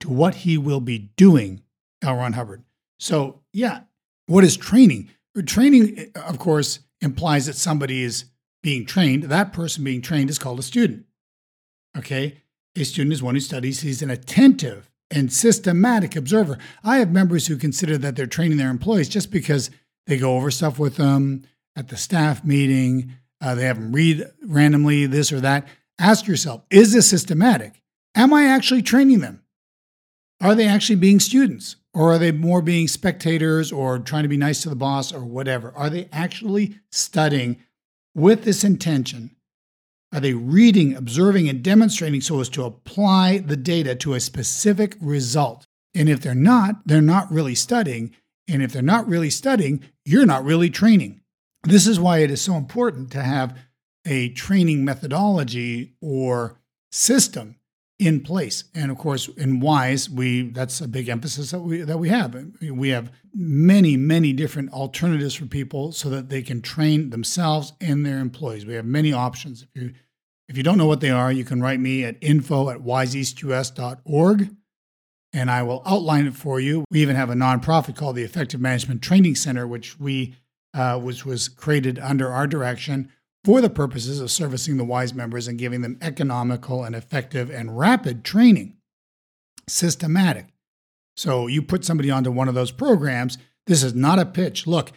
to 0.00 0.08
what 0.08 0.34
he 0.36 0.58
will 0.58 0.80
be 0.80 1.10
doing, 1.16 1.62
L. 2.02 2.16
Ron 2.16 2.34
Hubbard. 2.34 2.62
So, 2.98 3.40
yeah, 3.52 3.80
what 4.26 4.44
is 4.44 4.56
training? 4.56 5.10
Training, 5.46 5.98
eh, 5.98 6.20
of 6.20 6.38
course, 6.38 6.80
implies 7.00 7.46
that 7.46 7.56
somebody 7.56 8.02
is 8.02 8.26
being 8.62 8.86
trained, 8.86 9.24
that 9.24 9.52
person 9.52 9.84
being 9.84 10.02
trained 10.02 10.30
is 10.30 10.38
called 10.38 10.58
a 10.58 10.62
student. 10.62 11.06
Okay? 11.96 12.42
A 12.76 12.84
student 12.84 13.12
is 13.12 13.22
one 13.22 13.34
who 13.34 13.40
studies, 13.40 13.80
he's 13.80 14.02
an 14.02 14.10
attentive 14.10 14.90
and 15.10 15.32
systematic 15.32 16.16
observer. 16.16 16.58
I 16.84 16.98
have 16.98 17.10
members 17.10 17.46
who 17.46 17.56
consider 17.56 17.96
that 17.98 18.14
they're 18.14 18.26
training 18.26 18.58
their 18.58 18.70
employees 18.70 19.08
just 19.08 19.30
because 19.30 19.70
They 20.08 20.16
go 20.16 20.36
over 20.36 20.50
stuff 20.50 20.78
with 20.78 20.96
them 20.96 21.42
at 21.76 21.88
the 21.88 21.96
staff 21.98 22.42
meeting. 22.42 23.12
Uh, 23.42 23.54
they 23.54 23.64
have 23.64 23.76
them 23.76 23.92
read 23.92 24.24
randomly 24.42 25.04
this 25.06 25.30
or 25.30 25.40
that. 25.40 25.68
Ask 25.98 26.26
yourself 26.26 26.64
is 26.70 26.92
this 26.92 27.08
systematic? 27.08 27.82
Am 28.14 28.32
I 28.32 28.46
actually 28.46 28.82
training 28.82 29.20
them? 29.20 29.42
Are 30.40 30.54
they 30.54 30.66
actually 30.66 30.96
being 30.96 31.20
students? 31.20 31.76
Or 31.92 32.12
are 32.12 32.18
they 32.18 32.32
more 32.32 32.62
being 32.62 32.88
spectators 32.88 33.70
or 33.70 33.98
trying 33.98 34.22
to 34.22 34.28
be 34.28 34.36
nice 34.36 34.62
to 34.62 34.70
the 34.70 34.76
boss 34.76 35.12
or 35.12 35.24
whatever? 35.24 35.72
Are 35.76 35.90
they 35.90 36.08
actually 36.10 36.78
studying 36.90 37.58
with 38.18 38.44
this 38.44 38.64
intention? 38.64 39.36
Are 40.12 40.20
they 40.20 40.34
reading, 40.34 40.94
observing, 40.94 41.48
and 41.48 41.62
demonstrating 41.62 42.20
so 42.20 42.40
as 42.40 42.48
to 42.50 42.64
apply 42.64 43.38
the 43.38 43.56
data 43.56 43.94
to 43.96 44.14
a 44.14 44.20
specific 44.20 44.96
result? 45.00 45.66
And 45.94 46.08
if 46.08 46.20
they're 46.20 46.34
not, 46.34 46.86
they're 46.86 47.00
not 47.00 47.30
really 47.30 47.54
studying. 47.54 48.14
And 48.48 48.62
if 48.62 48.72
they're 48.72 48.82
not 48.82 49.06
really 49.06 49.30
studying, 49.30 49.84
you're 50.04 50.26
not 50.26 50.44
really 50.44 50.70
training. 50.70 51.20
This 51.64 51.86
is 51.86 52.00
why 52.00 52.18
it 52.18 52.30
is 52.30 52.40
so 52.40 52.54
important 52.54 53.10
to 53.12 53.22
have 53.22 53.58
a 54.06 54.30
training 54.30 54.84
methodology 54.84 55.94
or 56.00 56.58
system 56.90 57.56
in 57.98 58.20
place. 58.20 58.64
And 58.74 58.90
of 58.90 58.98
course, 58.98 59.28
in 59.28 59.60
WISE, 59.60 60.08
we 60.08 60.50
that's 60.50 60.80
a 60.80 60.88
big 60.88 61.08
emphasis 61.08 61.50
that 61.50 61.60
we 61.60 61.82
that 61.82 61.98
we 61.98 62.08
have. 62.08 62.36
We 62.60 62.90
have 62.90 63.12
many, 63.34 63.96
many 63.96 64.32
different 64.32 64.72
alternatives 64.72 65.34
for 65.34 65.46
people 65.46 65.92
so 65.92 66.08
that 66.10 66.28
they 66.28 66.42
can 66.42 66.62
train 66.62 67.10
themselves 67.10 67.72
and 67.80 68.06
their 68.06 68.18
employees. 68.18 68.66
We 68.66 68.74
have 68.74 68.86
many 68.86 69.12
options. 69.12 69.62
If 69.74 69.82
you 69.82 69.94
if 70.48 70.56
you 70.56 70.62
don't 70.62 70.78
know 70.78 70.86
what 70.86 71.00
they 71.00 71.10
are, 71.10 71.30
you 71.30 71.44
can 71.44 71.60
write 71.60 71.80
me 71.80 72.04
at 72.04 72.16
info 72.20 72.70
at 72.70 72.78
wiseeastus.org 72.78 74.50
and 75.32 75.50
I 75.50 75.62
will 75.62 75.82
outline 75.84 76.26
it 76.26 76.34
for 76.34 76.58
you. 76.58 76.84
We 76.90 77.02
even 77.02 77.16
have 77.16 77.30
a 77.30 77.34
nonprofit 77.34 77.96
called 77.96 78.16
the 78.16 78.22
Effective 78.22 78.60
Management 78.60 79.02
Training 79.02 79.34
Center, 79.34 79.66
which 79.66 79.98
we 79.98 80.36
uh, 80.74 80.98
which 80.98 81.24
was 81.24 81.48
created 81.48 81.98
under 81.98 82.30
our 82.30 82.46
direction 82.46 83.10
for 83.48 83.62
the 83.62 83.70
purposes 83.70 84.20
of 84.20 84.30
servicing 84.30 84.76
the 84.76 84.84
WISE 84.84 85.14
members 85.14 85.48
and 85.48 85.58
giving 85.58 85.80
them 85.80 85.96
economical 86.02 86.84
and 86.84 86.94
effective 86.94 87.48
and 87.48 87.78
rapid 87.78 88.22
training. 88.22 88.76
Systematic. 89.66 90.48
So 91.16 91.46
you 91.46 91.62
put 91.62 91.82
somebody 91.82 92.10
onto 92.10 92.30
one 92.30 92.48
of 92.48 92.54
those 92.54 92.70
programs. 92.70 93.38
This 93.66 93.82
is 93.82 93.94
not 93.94 94.18
a 94.18 94.26
pitch. 94.26 94.66
Look, 94.66 94.92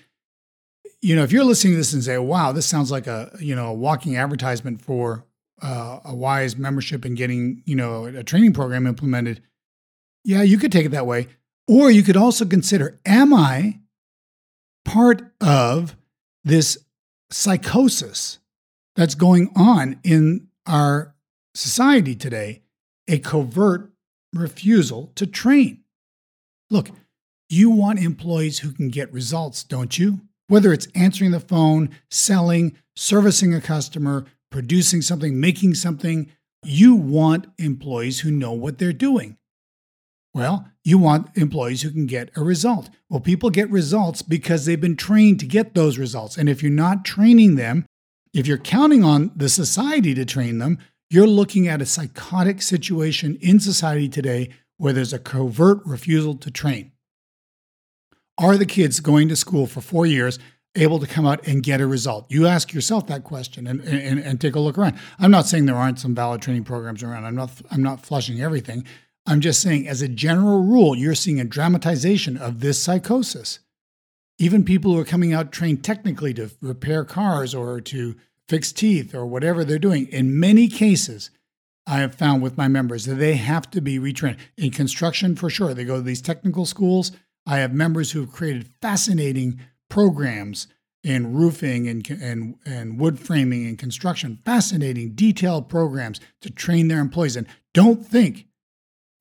you 1.01 1.15
know, 1.15 1.23
if 1.23 1.31
you're 1.31 1.45
listening 1.45 1.75
to 1.75 1.77
this 1.77 1.93
and 1.93 2.03
say, 2.03 2.17
"Wow, 2.17 2.51
this 2.51 2.65
sounds 2.65 2.91
like 2.91 3.07
a 3.07 3.31
you 3.39 3.55
know 3.55 3.67
a 3.67 3.73
walking 3.73 4.17
advertisement 4.17 4.81
for 4.81 5.25
uh, 5.61 6.01
a 6.03 6.13
WISE 6.13 6.57
membership 6.57 7.05
and 7.05 7.15
getting 7.15 7.63
you 7.65 7.77
know 7.77 8.03
a 8.03 8.21
training 8.21 8.51
program 8.51 8.85
implemented," 8.85 9.41
yeah, 10.25 10.41
you 10.41 10.57
could 10.57 10.73
take 10.73 10.85
it 10.85 10.91
that 10.91 11.07
way. 11.07 11.29
Or 11.69 11.89
you 11.89 12.03
could 12.03 12.17
also 12.17 12.43
consider, 12.43 12.99
"Am 13.05 13.33
I 13.33 13.79
part 14.83 15.31
of 15.39 15.95
this 16.43 16.77
psychosis 17.29 18.39
that's 18.95 19.15
going 19.15 19.51
on 19.55 19.99
in 20.03 20.47
our 20.65 21.15
society 21.53 22.15
today 22.15 22.61
a 23.07 23.19
covert 23.19 23.91
refusal 24.33 25.11
to 25.15 25.27
train. 25.27 25.83
Look, 26.69 26.89
you 27.49 27.69
want 27.69 27.99
employees 27.99 28.59
who 28.59 28.71
can 28.71 28.89
get 28.89 29.11
results, 29.11 29.63
don't 29.63 29.97
you? 29.99 30.21
Whether 30.47 30.71
it's 30.71 30.87
answering 30.95 31.31
the 31.31 31.39
phone, 31.39 31.89
selling, 32.09 32.77
servicing 32.95 33.53
a 33.53 33.61
customer, 33.61 34.25
producing 34.49 35.01
something, 35.01 35.39
making 35.39 35.75
something, 35.75 36.31
you 36.63 36.95
want 36.95 37.47
employees 37.57 38.21
who 38.21 38.31
know 38.31 38.53
what 38.53 38.77
they're 38.77 38.93
doing. 38.93 39.37
Well, 40.33 40.67
you 40.83 40.97
want 40.97 41.35
employees 41.37 41.81
who 41.81 41.91
can 41.91 42.05
get 42.05 42.29
a 42.37 42.43
result. 42.43 42.89
Well, 43.09 43.19
people 43.19 43.49
get 43.49 43.69
results 43.69 44.21
because 44.21 44.65
they've 44.65 44.79
been 44.79 44.95
trained 44.95 45.39
to 45.41 45.45
get 45.45 45.73
those 45.73 45.97
results. 45.97 46.37
And 46.37 46.47
if 46.47 46.63
you're 46.63 46.71
not 46.71 47.03
training 47.03 47.55
them, 47.55 47.85
if 48.33 48.47
you're 48.47 48.57
counting 48.57 49.03
on 49.03 49.31
the 49.35 49.49
society 49.49 50.13
to 50.13 50.25
train 50.25 50.59
them, 50.59 50.77
you're 51.09 51.27
looking 51.27 51.67
at 51.67 51.81
a 51.81 51.85
psychotic 51.85 52.61
situation 52.61 53.37
in 53.41 53.59
society 53.59 54.07
today 54.07 54.49
where 54.77 54.93
there's 54.93 55.13
a 55.13 55.19
covert 55.19 55.79
refusal 55.85 56.35
to 56.35 56.49
train. 56.49 56.91
Are 58.37 58.57
the 58.57 58.65
kids 58.65 58.99
going 58.99 59.27
to 59.27 59.35
school 59.35 59.67
for 59.67 59.81
four 59.81 60.05
years 60.05 60.39
able 60.75 60.99
to 60.99 61.07
come 61.07 61.27
out 61.27 61.45
and 61.45 61.61
get 61.61 61.81
a 61.81 61.85
result? 61.85 62.25
You 62.31 62.47
ask 62.47 62.73
yourself 62.73 63.07
that 63.07 63.23
question 63.23 63.67
and, 63.67 63.81
and, 63.81 64.19
and 64.19 64.39
take 64.39 64.55
a 64.55 64.59
look 64.59 64.77
around. 64.77 64.97
I'm 65.19 65.31
not 65.31 65.45
saying 65.45 65.65
there 65.65 65.75
aren't 65.75 65.99
some 65.99 66.15
valid 66.15 66.41
training 66.41 66.63
programs 66.63 67.03
around. 67.03 67.25
I'm 67.25 67.35
not 67.35 67.51
I'm 67.69 67.83
not 67.83 68.05
flushing 68.05 68.41
everything. 68.41 68.85
I'm 69.27 69.41
just 69.41 69.61
saying, 69.61 69.87
as 69.87 70.01
a 70.01 70.07
general 70.07 70.63
rule, 70.63 70.95
you're 70.95 71.13
seeing 71.13 71.39
a 71.39 71.45
dramatization 71.45 72.37
of 72.37 72.59
this 72.59 72.81
psychosis. 72.81 73.59
Even 74.41 74.65
people 74.65 74.91
who 74.91 74.99
are 74.99 75.05
coming 75.05 75.33
out 75.33 75.51
trained 75.51 75.83
technically 75.83 76.33
to 76.33 76.49
repair 76.61 77.05
cars 77.05 77.53
or 77.53 77.79
to 77.79 78.15
fix 78.49 78.71
teeth 78.71 79.13
or 79.13 79.23
whatever 79.23 79.63
they're 79.63 79.77
doing, 79.77 80.07
in 80.07 80.39
many 80.39 80.67
cases, 80.67 81.29
I 81.85 81.99
have 81.99 82.15
found 82.15 82.41
with 82.41 82.57
my 82.57 82.67
members 82.67 83.05
that 83.05 83.15
they 83.15 83.35
have 83.35 83.69
to 83.69 83.81
be 83.81 83.99
retrained. 83.99 84.39
In 84.57 84.71
construction, 84.71 85.35
for 85.35 85.51
sure, 85.51 85.75
they 85.75 85.83
go 85.83 85.97
to 85.97 86.01
these 86.01 86.23
technical 86.23 86.65
schools. 86.65 87.11
I 87.45 87.59
have 87.59 87.71
members 87.71 88.11
who 88.11 88.21
have 88.21 88.31
created 88.31 88.71
fascinating 88.81 89.59
programs 89.91 90.65
in 91.03 91.35
roofing 91.35 91.87
and, 91.87 92.09
and, 92.09 92.55
and 92.65 92.99
wood 92.99 93.19
framing 93.19 93.67
and 93.67 93.77
construction, 93.77 94.39
fascinating, 94.43 95.11
detailed 95.13 95.69
programs 95.69 96.19
to 96.41 96.49
train 96.49 96.87
their 96.87 96.99
employees. 96.99 97.35
And 97.35 97.45
don't 97.75 98.03
think 98.03 98.47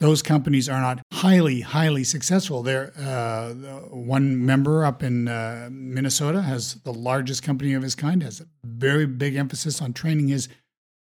those 0.01 0.23
companies 0.23 0.69
are 0.69 0.81
not 0.81 1.03
highly, 1.13 1.61
highly 1.61 2.05
successful. 2.05 2.63
There, 2.63 2.93
uh, 2.99 3.53
one 3.91 4.45
member 4.45 4.85
up 4.85 5.03
in 5.03 5.29
uh, 5.29 5.69
Minnesota 5.71 6.41
has 6.41 6.75
the 6.77 6.93
largest 6.93 7.43
company 7.43 7.75
of 7.75 7.83
his 7.83 7.95
kind, 7.95 8.23
has 8.23 8.41
a 8.41 8.47
very 8.65 9.07
big 9.07 9.37
emphasis 9.37 9.81
on 9.83 9.93
training 9.93 10.29
his 10.29 10.49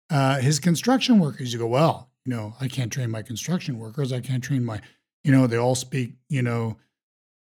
uh, 0.09 0.39
his 0.39 0.59
construction 0.59 1.19
workers. 1.19 1.51
You 1.51 1.59
go, 1.59 1.67
well, 1.67 2.09
you 2.25 2.33
know, 2.33 2.55
I 2.61 2.67
can't 2.67 2.91
train 2.91 3.11
my 3.11 3.21
construction 3.21 3.77
workers. 3.77 4.13
I 4.13 4.21
can't 4.21 4.43
train 4.43 4.63
my, 4.63 4.79
you 5.23 5.31
know, 5.31 5.45
they 5.45 5.57
all 5.57 5.75
speak, 5.75 6.13
you 6.29 6.41
know, 6.41 6.77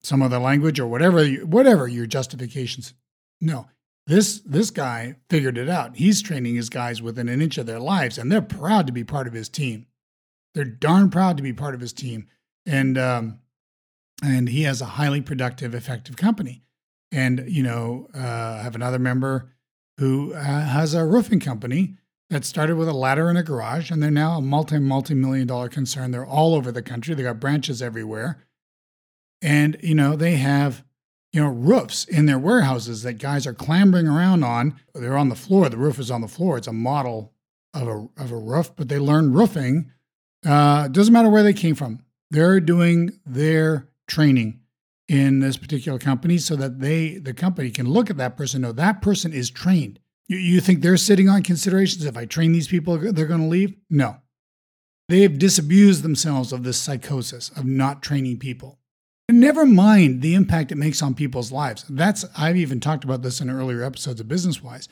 some 0.03 0.23
other 0.23 0.39
language 0.39 0.79
or 0.79 0.87
whatever, 0.87 1.27
whatever 1.27 1.89
your 1.89 2.07
justifications. 2.07 2.93
No, 3.41 3.69
this 4.07 4.41
this 4.41 4.71
guy 4.71 5.17
figured 5.31 5.57
it 5.57 5.71
out. 5.71 5.97
He's 5.97 6.21
training 6.21 6.57
his 6.57 6.69
guys 6.69 7.01
within 7.01 7.29
an 7.29 7.41
inch 7.41 7.57
of 7.57 7.67
their 7.67 7.81
lives, 7.81 8.19
and 8.19 8.31
they're 8.31 8.43
proud 8.43 8.87
to 8.89 8.93
be 8.93 9.05
part 9.05 9.27
of 9.27 9.33
his 9.33 9.49
team. 9.49 9.87
They're 10.55 10.65
darn 10.65 11.11
proud 11.11 11.37
to 11.37 11.43
be 11.43 11.53
part 11.53 11.75
of 11.75 11.81
his 11.81 11.93
team, 11.93 12.27
and 12.67 12.99
um, 12.99 13.39
and 14.23 14.49
he 14.49 14.63
has 14.63 14.81
a 14.81 14.87
highly 14.87 15.21
productive, 15.21 15.75
effective 15.75 16.17
company. 16.17 16.63
And 17.13 17.45
you 17.49 17.63
know, 17.63 18.09
uh, 18.15 18.59
I 18.59 18.63
have 18.63 18.75
another 18.75 18.99
member 18.99 19.53
who 19.99 20.33
uh, 20.35 20.43
has 20.43 20.95
a 20.95 21.05
roofing 21.05 21.41
company 21.41 21.97
that 22.31 22.45
started 22.45 22.77
with 22.77 22.89
a 22.89 22.93
ladder 22.93 23.29
in 23.29 23.37
a 23.37 23.43
garage, 23.43 23.91
and 23.91 24.03
they're 24.03 24.11
now 24.11 24.39
a 24.39 24.41
multi 24.41 24.79
multi 24.79 25.15
million 25.15 25.47
dollar 25.47 25.69
concern. 25.69 26.11
They're 26.11 26.27
all 26.27 26.55
over 26.55 26.73
the 26.73 26.83
country. 26.83 27.15
They 27.15 27.25
got 27.25 27.41
branches 27.41 27.83
everywhere, 27.83 28.45
and 29.43 29.77
you 29.83 29.95
know 29.95 30.17
they 30.17 30.37
have 30.37 30.85
you 31.33 31.41
know 31.41 31.49
roofs 31.49 32.05
in 32.05 32.27
their 32.27 32.39
warehouses 32.39 33.03
that 33.03 33.15
guys 33.15 33.47
are 33.47 33.55
clambering 33.55 34.09
around 34.09 34.45
on. 34.45 34.77
They're 34.95 35.19
on 35.19 35.29
the 35.29 35.37
floor. 35.37 35.69
The 35.69 35.77
roof 35.77 35.99
is 35.99 36.11
on 36.11 36.21
the 36.21 36.29
floor. 36.29 36.57
It's 36.57 36.67
a 36.67 36.73
model 36.73 37.35
of 37.75 37.89
a 37.89 38.09
of 38.17 38.33
a 38.33 38.37
roof, 38.37 38.75
but 38.77 38.89
they 38.89 38.99
learn 38.99 39.33
roofing 39.33 39.91
uh, 40.47 40.89
doesn't 40.89 41.13
matter 41.13 41.31
where 41.31 41.43
they 41.43 41.53
came 41.53 41.75
from. 41.75 42.05
They're 42.31 42.61
doing 42.61 43.19
their 43.27 43.89
training 44.07 44.61
in 45.09 45.41
this 45.41 45.57
particular 45.57 45.99
company 45.99 46.39
so 46.39 46.55
that 46.57 46.81
they, 46.81 47.19
the 47.19 47.35
company, 47.35 47.71
can 47.71 47.89
look 47.89 48.11
at 48.11 48.17
that 48.19 48.37
person, 48.37 48.63
know 48.63 48.73
that 48.73 49.03
person 49.03 49.33
is 49.33 49.51
trained. 49.51 49.99
You, 50.29 50.39
you 50.39 50.61
think 50.61 50.81
they're 50.81 50.97
sitting 50.97 51.29
on 51.29 51.43
considerations? 51.43 52.05
If 52.05 52.17
I 52.17 52.25
train 52.25 52.53
these 52.53 52.69
people, 52.69 52.97
they're 52.97 53.27
going 53.27 53.41
to 53.41 53.47
leave? 53.47 53.75
No. 53.91 54.19
They've 55.09 55.37
disabused 55.37 56.03
themselves 56.03 56.53
of 56.53 56.63
this 56.63 56.79
psychosis 56.79 57.51
of 57.51 57.65
not 57.65 58.03
training 58.03 58.39
people. 58.39 58.79
And 59.29 59.41
never 59.41 59.67
mind 59.67 60.23
the 60.23 60.35
impact 60.35 60.71
it 60.71 60.77
makes 60.77 61.03
on 61.03 61.15
people's 61.15 61.51
lives. 61.51 61.85
That's 61.89 62.25
I've 62.37 62.57
even 62.57 62.79
talked 62.79 63.03
about 63.03 63.23
this 63.23 63.41
in 63.41 63.51
earlier 63.51 63.83
episodes 63.83 64.21
of 64.21 64.29
Business 64.29 64.63
Wise. 64.63 64.89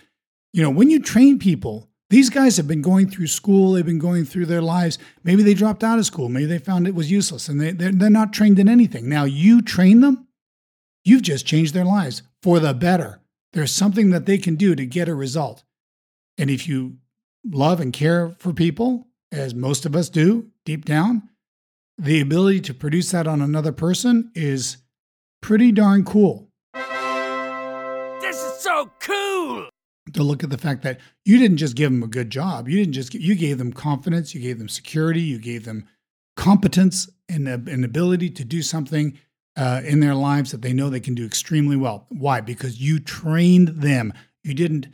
You 0.53 0.63
know, 0.63 0.71
when 0.71 0.91
you 0.91 1.01
train 1.01 1.39
people, 1.39 1.89
these 2.11 2.31
guys 2.31 2.57
have 2.57 2.67
been 2.67 2.81
going 2.83 3.11
through 3.11 3.27
school, 3.27 3.73
they've 3.73 3.85
been 3.85 3.99
going 3.99 4.25
through 4.25 4.47
their 4.47 4.63
lives. 4.63 4.99
Maybe 5.25 5.43
they 5.43 5.55
dropped 5.55 5.85
out 5.85 5.99
of 5.99 6.07
school, 6.07 6.29
maybe 6.29 6.47
they 6.47 6.59
found 6.59 6.87
it 6.87 6.95
was 6.95 7.11
useless 7.11 7.49
and 7.49 7.61
they, 7.61 7.73
they're, 7.73 7.93
they're 7.93 8.11
not 8.11 8.33
trained 8.33 8.59
in 8.59 8.69
anything. 8.69 9.09
Now 9.09 9.25
you 9.25 9.61
train 9.61 10.01
them, 10.01 10.27
you've 11.05 11.23
just 11.23 11.47
changed 11.47 11.75
their 11.75 11.85
lives 11.85 12.23
for 12.43 12.59
the 12.59 12.73
better. 12.73 13.21
There's 13.53 13.75
something 13.75 14.11
that 14.11 14.27
they 14.27 14.39
can 14.39 14.57
do 14.57 14.75
to 14.75 14.87
get 14.87 15.09
a 15.09 15.15
result. 15.15 15.65
And 16.39 16.51
if 16.51 16.69
you 16.69 16.99
love 17.45 17.81
and 17.81 17.93
care 17.93 18.31
for 18.39 18.53
people, 18.53 19.07
as 19.31 19.55
most 19.55 19.85
of 19.85 19.95
us 19.95 20.09
do 20.09 20.51
deep 20.65 20.85
down, 20.85 21.29
the 21.99 22.21
ability 22.21 22.61
to 22.61 22.75
produce 22.75 23.11
that 23.11 23.27
on 23.27 23.43
another 23.43 23.73
person 23.73 24.31
is 24.35 24.79
pretty 25.43 25.73
darn 25.73 26.05
cool. 26.05 26.49
This 28.21 28.37
is 28.37 28.61
so 28.61 28.91
cool 29.01 29.69
to 30.15 30.23
look 30.23 30.45
at 30.45 30.51
the 30.51 30.59
fact 30.59 30.83
that 30.83 31.01
you 31.25 31.39
didn't 31.39 31.59
just 31.59 31.77
give 31.77 31.91
them 31.91 32.03
a 32.03 32.09
good 32.09 32.31
job. 32.31 32.69
You 32.69 32.77
didn't 32.77 32.95
just 32.95 33.15
you 33.15 33.35
gave 33.35 33.59
them 33.59 33.73
confidence, 33.73 34.35
you 34.35 34.41
gave 34.41 34.59
them 34.59 34.69
security, 34.69 35.21
you 35.21 35.39
gave 35.39 35.65
them 35.65 35.87
competence 36.37 37.09
and 37.29 37.49
an 37.49 37.85
ability 37.85 38.31
to 38.31 38.45
do 38.45 38.63
something 38.63 39.19
uh, 39.57 39.83
in 39.85 40.01
their 40.01 40.15
lives 40.15 40.53
that 40.53 40.63
they 40.63 40.73
know 40.73 40.89
they 40.89 41.01
can 41.01 41.15
do 41.15 41.27
extremely 41.27 41.77
well. 41.77 42.07
Why? 42.11 42.41
Because 42.41 42.81
you 42.81 43.01
trained 43.01 43.69
them. 43.69 44.13
You 44.45 44.55
didn't, 44.55 44.87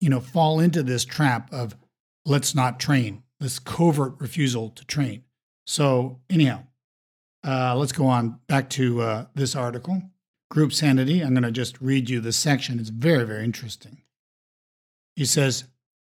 you 0.00 0.08
know, 0.08 0.20
fall 0.20 0.60
into 0.60 0.82
this 0.82 1.04
trap 1.04 1.52
of 1.52 1.76
let's 2.24 2.54
not 2.54 2.78
train, 2.78 3.24
this 3.40 3.58
covert 3.58 4.14
refusal 4.20 4.70
to 4.70 4.84
train. 4.84 5.24
So, 5.66 6.20
anyhow, 6.30 6.62
uh, 7.44 7.74
let's 7.76 7.92
go 7.92 8.06
on 8.06 8.38
back 8.46 8.70
to 8.70 9.02
uh, 9.02 9.26
this 9.34 9.56
article. 9.56 10.02
Group 10.50 10.72
sanity. 10.72 11.20
I'm 11.20 11.34
going 11.34 11.42
to 11.42 11.50
just 11.50 11.80
read 11.80 12.08
you 12.08 12.20
this 12.20 12.36
section. 12.36 12.78
It's 12.78 12.90
very, 12.90 13.24
very 13.24 13.44
interesting. 13.44 14.02
He 15.16 15.24
says 15.24 15.64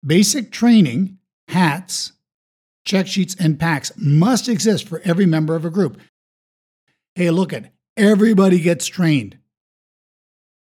basic 0.06 0.52
training, 0.52 1.18
hats, 1.48 2.12
check 2.86 3.08
sheets, 3.08 3.36
and 3.40 3.60
packs 3.60 3.92
must 3.98 4.48
exist 4.48 4.88
for 4.88 5.02
every 5.04 5.26
member 5.26 5.56
of 5.56 5.66
a 5.66 5.70
group. 5.70 6.00
Hey, 7.16 7.32
look 7.32 7.54
at 7.54 7.74
everybody 7.98 8.60
gets 8.60 8.86
trained. 8.88 9.38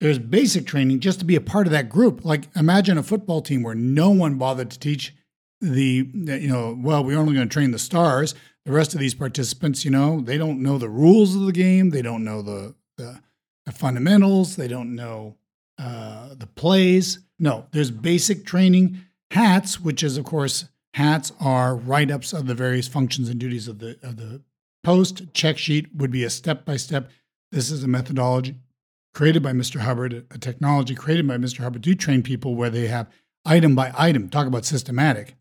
There's 0.00 0.18
basic 0.18 0.66
training 0.66 1.00
just 1.00 1.20
to 1.20 1.24
be 1.24 1.36
a 1.36 1.40
part 1.40 1.66
of 1.66 1.70
that 1.72 1.88
group. 1.88 2.24
Like 2.24 2.44
imagine 2.56 2.98
a 2.98 3.02
football 3.02 3.40
team 3.40 3.62
where 3.62 3.74
no 3.74 4.10
one 4.10 4.36
bothered 4.36 4.70
to 4.70 4.78
teach 4.78 5.14
the, 5.60 6.08
you 6.12 6.48
know, 6.48 6.78
well, 6.78 7.02
we're 7.02 7.18
only 7.18 7.34
going 7.34 7.48
to 7.48 7.52
train 7.52 7.70
the 7.70 7.78
stars. 7.78 8.34
The 8.66 8.72
rest 8.72 8.94
of 8.94 9.00
these 9.00 9.14
participants, 9.14 9.84
you 9.84 9.90
know, 9.90 10.20
they 10.20 10.36
don't 10.36 10.62
know 10.62 10.78
the 10.78 10.88
rules 10.88 11.34
of 11.34 11.42
the 11.42 11.52
game. 11.52 11.90
They 11.90 12.02
don't 12.02 12.24
know 12.24 12.42
the, 12.42 12.74
the, 12.96 13.20
the 13.64 13.72
fundamentals. 13.72 14.56
They 14.56 14.68
don't 14.68 14.94
know 14.94 15.36
uh, 15.78 16.34
the 16.34 16.46
plays. 16.46 17.18
No, 17.38 17.66
there's 17.72 17.90
basic 17.90 18.44
training. 18.44 18.98
Hats, 19.30 19.80
which 19.80 20.02
is, 20.02 20.16
of 20.16 20.24
course, 20.24 20.66
hats 20.94 21.32
are 21.40 21.74
write 21.74 22.10
ups 22.10 22.32
of 22.32 22.46
the 22.46 22.54
various 22.54 22.88
functions 22.88 23.28
and 23.28 23.40
duties 23.40 23.68
of 23.68 23.78
the, 23.80 23.98
of 24.02 24.16
the 24.16 24.42
post. 24.82 25.22
Check 25.34 25.58
sheet 25.58 25.88
would 25.94 26.10
be 26.10 26.24
a 26.24 26.30
step 26.30 26.64
by 26.64 26.76
step. 26.76 27.10
This 27.50 27.70
is 27.70 27.82
a 27.82 27.88
methodology 27.88 28.56
created 29.14 29.42
by 29.42 29.52
Mr. 29.52 29.80
Hubbard, 29.80 30.26
a 30.30 30.38
technology 30.38 30.94
created 30.94 31.26
by 31.26 31.36
Mr. 31.36 31.60
Hubbard 31.60 31.84
to 31.84 31.94
train 31.94 32.22
people 32.22 32.56
where 32.56 32.70
they 32.70 32.88
have 32.88 33.08
item 33.44 33.74
by 33.74 33.92
item. 33.96 34.28
Talk 34.28 34.46
about 34.46 34.64
systematic. 34.64 35.36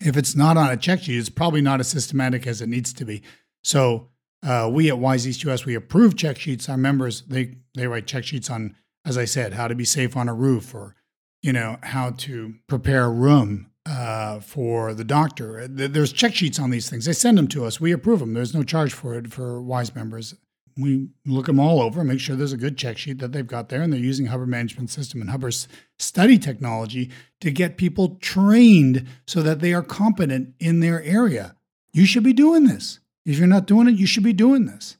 If 0.00 0.16
it's 0.16 0.34
not 0.34 0.56
on 0.56 0.70
a 0.70 0.76
check 0.76 1.02
sheet, 1.02 1.18
it's 1.18 1.28
probably 1.28 1.60
not 1.60 1.80
as 1.80 1.88
systematic 1.88 2.46
as 2.46 2.62
it 2.62 2.68
needs 2.68 2.92
to 2.94 3.04
be. 3.04 3.22
So 3.62 4.08
uh, 4.42 4.70
we 4.72 4.88
at 4.88 4.98
Wise 4.98 5.28
East 5.28 5.44
US 5.44 5.66
we 5.66 5.74
approve 5.74 6.16
check 6.16 6.38
sheets. 6.38 6.68
Our 6.68 6.78
members 6.78 7.22
they 7.22 7.56
they 7.74 7.86
write 7.86 8.06
check 8.06 8.24
sheets 8.24 8.48
on, 8.48 8.74
as 9.04 9.18
I 9.18 9.24
said, 9.24 9.54
how 9.54 9.68
to 9.68 9.74
be 9.74 9.84
safe 9.84 10.16
on 10.16 10.28
a 10.28 10.34
roof, 10.34 10.74
or 10.74 10.94
you 11.42 11.52
know 11.52 11.78
how 11.82 12.10
to 12.10 12.54
prepare 12.68 13.04
a 13.04 13.10
room 13.10 13.70
uh, 13.86 14.40
for 14.40 14.94
the 14.94 15.04
doctor. 15.04 15.66
There's 15.68 16.12
check 16.12 16.34
sheets 16.34 16.58
on 16.58 16.70
these 16.70 16.88
things. 16.90 17.06
They 17.06 17.12
send 17.12 17.38
them 17.38 17.48
to 17.48 17.64
us. 17.64 17.80
We 17.80 17.92
approve 17.92 18.20
them. 18.20 18.34
There's 18.34 18.54
no 18.54 18.62
charge 18.62 18.92
for 18.92 19.14
it 19.14 19.32
for 19.32 19.60
Wise 19.62 19.94
members 19.94 20.34
we 20.80 21.08
look 21.26 21.46
them 21.46 21.60
all 21.60 21.80
over, 21.82 22.02
make 22.04 22.20
sure 22.20 22.36
there's 22.36 22.52
a 22.52 22.58
good 22.58 22.76
check 22.76 22.98
sheet 22.98 23.18
that 23.18 23.32
they've 23.32 23.46
got 23.46 23.68
there, 23.68 23.82
and 23.82 23.92
they're 23.92 24.00
using 24.00 24.26
Hubbard 24.26 24.48
Management 24.48 24.90
System 24.90 25.20
and 25.20 25.30
Hubbard's 25.30 25.68
study 25.98 26.38
technology 26.38 27.10
to 27.40 27.50
get 27.50 27.76
people 27.76 28.16
trained 28.20 29.06
so 29.26 29.42
that 29.42 29.60
they 29.60 29.72
are 29.72 29.82
competent 29.82 30.54
in 30.58 30.80
their 30.80 31.02
area. 31.02 31.56
You 31.92 32.06
should 32.06 32.22
be 32.22 32.32
doing 32.32 32.64
this. 32.64 33.00
If 33.26 33.38
you're 33.38 33.46
not 33.46 33.66
doing 33.66 33.88
it, 33.88 33.98
you 33.98 34.06
should 34.06 34.22
be 34.22 34.32
doing 34.32 34.66
this. 34.66 34.96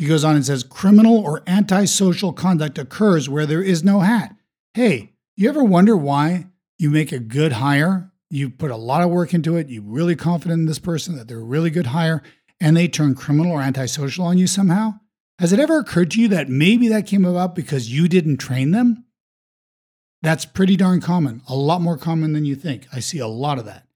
He 0.00 0.06
goes 0.06 0.24
on 0.24 0.34
and 0.34 0.46
says 0.46 0.62
criminal 0.62 1.18
or 1.18 1.42
antisocial 1.46 2.32
conduct 2.32 2.78
occurs 2.78 3.28
where 3.28 3.44
there 3.44 3.60
is 3.60 3.84
no 3.84 4.00
hat. 4.00 4.34
Hey, 4.72 5.12
you 5.36 5.46
ever 5.46 5.62
wonder 5.62 5.94
why 5.94 6.46
you 6.78 6.88
make 6.88 7.12
a 7.12 7.18
good 7.18 7.52
hire? 7.52 8.10
You 8.30 8.48
put 8.48 8.70
a 8.70 8.76
lot 8.76 9.02
of 9.02 9.10
work 9.10 9.34
into 9.34 9.56
it. 9.58 9.68
You're 9.68 9.82
really 9.82 10.16
confident 10.16 10.60
in 10.60 10.64
this 10.64 10.78
person 10.78 11.16
that 11.16 11.28
they're 11.28 11.40
a 11.40 11.44
really 11.44 11.68
good 11.68 11.88
hire 11.88 12.22
and 12.58 12.74
they 12.74 12.88
turn 12.88 13.14
criminal 13.14 13.52
or 13.52 13.60
antisocial 13.60 14.24
on 14.24 14.38
you 14.38 14.46
somehow? 14.46 14.94
Has 15.38 15.52
it 15.52 15.60
ever 15.60 15.78
occurred 15.78 16.12
to 16.12 16.20
you 16.22 16.28
that 16.28 16.48
maybe 16.48 16.88
that 16.88 17.06
came 17.06 17.26
about 17.26 17.54
because 17.54 17.92
you 17.92 18.08
didn't 18.08 18.38
train 18.38 18.70
them? 18.70 19.04
That's 20.22 20.46
pretty 20.46 20.76
darn 20.76 21.02
common, 21.02 21.42
a 21.46 21.54
lot 21.54 21.82
more 21.82 21.98
common 21.98 22.32
than 22.32 22.46
you 22.46 22.54
think. 22.54 22.86
I 22.90 23.00
see 23.00 23.18
a 23.18 23.26
lot 23.26 23.58
of 23.58 23.66
that. 23.66 23.86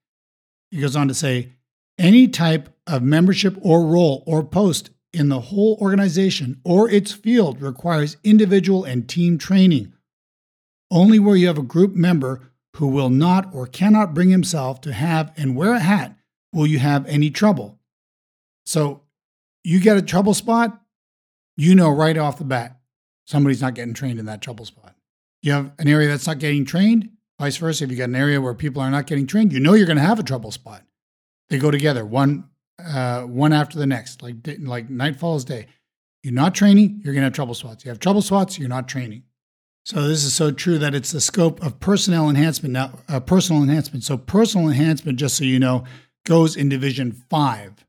He 0.70 0.82
goes 0.82 0.96
on 0.96 1.08
to 1.08 1.14
say 1.14 1.54
any 1.96 2.28
type 2.28 2.68
of 2.86 3.02
membership 3.02 3.56
or 3.62 3.86
role 3.86 4.22
or 4.26 4.44
post 4.44 4.90
in 5.14 5.28
the 5.28 5.40
whole 5.40 5.78
organization 5.80 6.60
or 6.64 6.90
its 6.90 7.12
field 7.12 7.60
requires 7.62 8.16
individual 8.24 8.84
and 8.84 9.08
team 9.08 9.38
training. 9.38 9.92
Only 10.90 11.18
where 11.18 11.36
you 11.36 11.46
have 11.46 11.58
a 11.58 11.62
group 11.62 11.94
member 11.94 12.52
who 12.76 12.88
will 12.88 13.10
not 13.10 13.54
or 13.54 13.66
cannot 13.66 14.14
bring 14.14 14.30
himself 14.30 14.80
to 14.82 14.92
have 14.92 15.32
and 15.36 15.56
wear 15.56 15.74
a 15.74 15.80
hat 15.80 16.16
will 16.52 16.66
you 16.66 16.78
have 16.78 17.06
any 17.06 17.30
trouble. 17.30 17.78
So 18.66 19.02
you 19.62 19.80
get 19.80 19.96
a 19.96 20.02
trouble 20.02 20.34
spot, 20.34 20.80
you 21.56 21.74
know 21.74 21.90
right 21.90 22.18
off 22.18 22.38
the 22.38 22.44
bat 22.44 22.80
somebody's 23.24 23.62
not 23.62 23.74
getting 23.74 23.94
trained 23.94 24.18
in 24.18 24.26
that 24.26 24.42
trouble 24.42 24.64
spot. 24.64 24.94
You 25.42 25.52
have 25.52 25.72
an 25.78 25.88
area 25.88 26.08
that's 26.08 26.26
not 26.26 26.38
getting 26.38 26.64
trained, 26.64 27.10
vice 27.38 27.56
versa. 27.56 27.84
If 27.84 27.90
you 27.90 27.96
got 27.96 28.08
an 28.08 28.16
area 28.16 28.40
where 28.40 28.54
people 28.54 28.82
are 28.82 28.90
not 28.90 29.06
getting 29.06 29.26
trained, 29.26 29.52
you 29.52 29.60
know 29.60 29.74
you're 29.74 29.86
going 29.86 29.98
to 29.98 30.02
have 30.02 30.18
a 30.18 30.24
trouble 30.24 30.50
spot. 30.50 30.82
They 31.50 31.58
go 31.58 31.70
together, 31.70 32.04
one 32.04 32.44
uh, 32.82 33.22
one 33.22 33.52
after 33.52 33.78
the 33.78 33.86
next, 33.86 34.22
like 34.22 34.36
like 34.60 34.90
night 34.90 35.16
follows 35.16 35.44
day. 35.44 35.66
You're 36.22 36.32
not 36.32 36.54
training, 36.54 37.02
you're 37.04 37.14
to 37.14 37.20
have 37.20 37.32
trouble 37.34 37.54
spots. 37.54 37.84
You 37.84 37.90
have 37.90 38.00
trouble 38.00 38.22
spots, 38.22 38.58
you're 38.58 38.68
not 38.68 38.88
training. 38.88 39.24
So 39.84 40.08
this 40.08 40.24
is 40.24 40.32
so 40.32 40.50
true 40.50 40.78
that 40.78 40.94
it's 40.94 41.12
the 41.12 41.20
scope 41.20 41.62
of 41.62 41.78
personnel 41.78 42.30
enhancement 42.30 42.72
now. 42.72 42.98
Uh, 43.08 43.20
personal 43.20 43.62
enhancement. 43.62 44.04
So 44.04 44.16
personal 44.16 44.68
enhancement, 44.68 45.18
just 45.18 45.36
so 45.36 45.44
you 45.44 45.58
know, 45.58 45.84
goes 46.24 46.56
in 46.56 46.70
Division 46.70 47.12
Five 47.12 47.84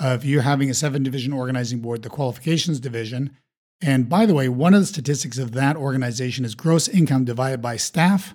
if 0.00 0.24
you're 0.24 0.42
having 0.42 0.70
a 0.70 0.74
seven 0.74 1.02
division 1.02 1.32
organizing 1.32 1.80
board, 1.80 2.02
the 2.02 2.08
qualifications 2.08 2.80
division. 2.80 3.36
And 3.80 4.08
by 4.08 4.26
the 4.26 4.34
way, 4.34 4.48
one 4.48 4.74
of 4.74 4.80
the 4.80 4.86
statistics 4.86 5.38
of 5.38 5.52
that 5.52 5.76
organization 5.76 6.44
is 6.44 6.54
gross 6.54 6.88
income 6.88 7.24
divided 7.24 7.62
by 7.62 7.76
staff. 7.76 8.34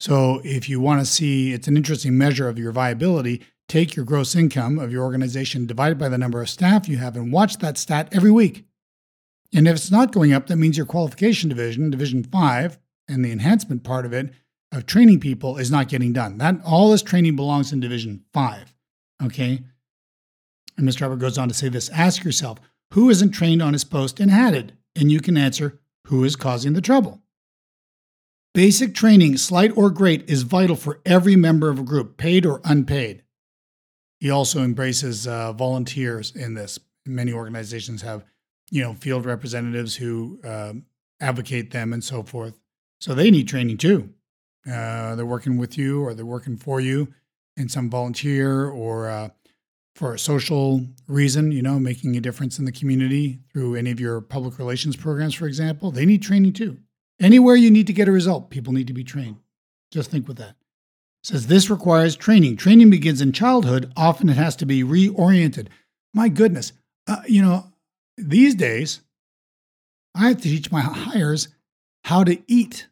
So 0.00 0.40
if 0.44 0.68
you 0.68 0.80
want 0.80 1.00
to 1.00 1.06
see, 1.06 1.52
it's 1.52 1.68
an 1.68 1.76
interesting 1.76 2.18
measure 2.18 2.48
of 2.48 2.58
your 2.58 2.72
viability. 2.72 3.42
Take 3.68 3.96
your 3.96 4.04
gross 4.04 4.34
income 4.34 4.78
of 4.78 4.92
your 4.92 5.02
organization 5.02 5.66
divided 5.66 5.98
by 5.98 6.08
the 6.08 6.18
number 6.18 6.40
of 6.40 6.48
staff 6.48 6.88
you 6.88 6.98
have 6.98 7.16
and 7.16 7.32
watch 7.32 7.58
that 7.58 7.78
stat 7.78 8.08
every 8.12 8.30
week. 8.30 8.64
And 9.54 9.66
if 9.66 9.76
it's 9.76 9.90
not 9.90 10.12
going 10.12 10.32
up, 10.32 10.46
that 10.48 10.56
means 10.56 10.76
your 10.76 10.86
qualification 10.86 11.48
division, 11.48 11.90
division 11.90 12.24
five, 12.24 12.78
and 13.08 13.24
the 13.24 13.32
enhancement 13.32 13.84
part 13.84 14.04
of 14.04 14.12
it 14.12 14.32
of 14.72 14.86
training 14.86 15.20
people 15.20 15.56
is 15.56 15.70
not 15.70 15.88
getting 15.88 16.12
done. 16.12 16.38
That 16.38 16.56
all 16.64 16.90
this 16.90 17.02
training 17.02 17.36
belongs 17.36 17.72
in 17.72 17.80
division 17.80 18.24
five. 18.32 18.74
Okay. 19.22 19.62
And 20.76 20.88
Mr. 20.88 21.00
Hubbard 21.00 21.20
goes 21.20 21.38
on 21.38 21.48
to 21.48 21.54
say 21.54 21.68
this 21.68 21.88
ask 21.90 22.24
yourself, 22.24 22.58
who 22.92 23.10
isn't 23.10 23.30
trained 23.30 23.62
on 23.62 23.72
his 23.72 23.84
post 23.84 24.20
and 24.20 24.30
had 24.30 24.54
it? 24.54 24.72
And 24.96 25.10
you 25.10 25.20
can 25.20 25.36
answer, 25.36 25.80
who 26.06 26.24
is 26.24 26.36
causing 26.36 26.74
the 26.74 26.80
trouble? 26.80 27.22
Basic 28.54 28.94
training, 28.94 29.36
slight 29.38 29.76
or 29.76 29.90
great, 29.90 30.28
is 30.30 30.42
vital 30.42 30.76
for 30.76 31.00
every 31.04 31.34
member 31.34 31.70
of 31.70 31.80
a 31.80 31.84
group, 31.84 32.16
paid 32.16 32.46
or 32.46 32.60
unpaid. 32.64 33.23
He 34.24 34.30
also 34.30 34.62
embraces 34.62 35.26
uh, 35.26 35.52
volunteers 35.52 36.34
in 36.34 36.54
this. 36.54 36.78
Many 37.04 37.34
organizations 37.34 38.00
have, 38.00 38.24
you 38.70 38.80
know, 38.80 38.94
field 38.94 39.26
representatives 39.26 39.96
who 39.96 40.40
uh, 40.42 40.72
advocate 41.20 41.72
them 41.72 41.92
and 41.92 42.02
so 42.02 42.22
forth. 42.22 42.58
So 43.00 43.14
they 43.14 43.30
need 43.30 43.48
training 43.48 43.76
too. 43.76 44.14
Uh, 44.66 45.14
they're 45.14 45.26
working 45.26 45.58
with 45.58 45.76
you 45.76 46.02
or 46.02 46.14
they're 46.14 46.24
working 46.24 46.56
for 46.56 46.80
you 46.80 47.12
in 47.58 47.68
some 47.68 47.90
volunteer 47.90 48.66
or 48.70 49.10
uh, 49.10 49.28
for 49.94 50.14
a 50.14 50.18
social 50.18 50.80
reason, 51.06 51.52
you 51.52 51.60
know, 51.60 51.78
making 51.78 52.16
a 52.16 52.20
difference 52.22 52.58
in 52.58 52.64
the 52.64 52.72
community 52.72 53.40
through 53.52 53.74
any 53.74 53.90
of 53.90 54.00
your 54.00 54.22
public 54.22 54.58
relations 54.58 54.96
programs, 54.96 55.34
for 55.34 55.46
example, 55.46 55.90
they 55.90 56.06
need 56.06 56.22
training 56.22 56.54
too. 56.54 56.78
Anywhere 57.20 57.56
you 57.56 57.70
need 57.70 57.86
to 57.88 57.92
get 57.92 58.08
a 58.08 58.12
result, 58.12 58.48
people 58.48 58.72
need 58.72 58.86
to 58.86 58.94
be 58.94 59.04
trained. 59.04 59.36
Just 59.90 60.10
think 60.10 60.26
with 60.26 60.38
that. 60.38 60.56
Says 61.24 61.46
this 61.46 61.70
requires 61.70 62.16
training. 62.16 62.56
Training 62.56 62.90
begins 62.90 63.20
in 63.20 63.32
childhood. 63.32 63.92
Often 63.96 64.28
it 64.28 64.36
has 64.36 64.54
to 64.56 64.66
be 64.66 64.84
reoriented. 64.84 65.68
My 66.12 66.28
goodness, 66.28 66.72
uh, 67.08 67.22
you 67.26 67.42
know, 67.42 67.64
these 68.16 68.54
days, 68.54 69.00
I 70.14 70.28
have 70.28 70.36
to 70.36 70.42
teach 70.42 70.70
my 70.70 70.80
hires 70.80 71.48
how 72.04 72.22
to 72.24 72.40
eat 72.46 72.88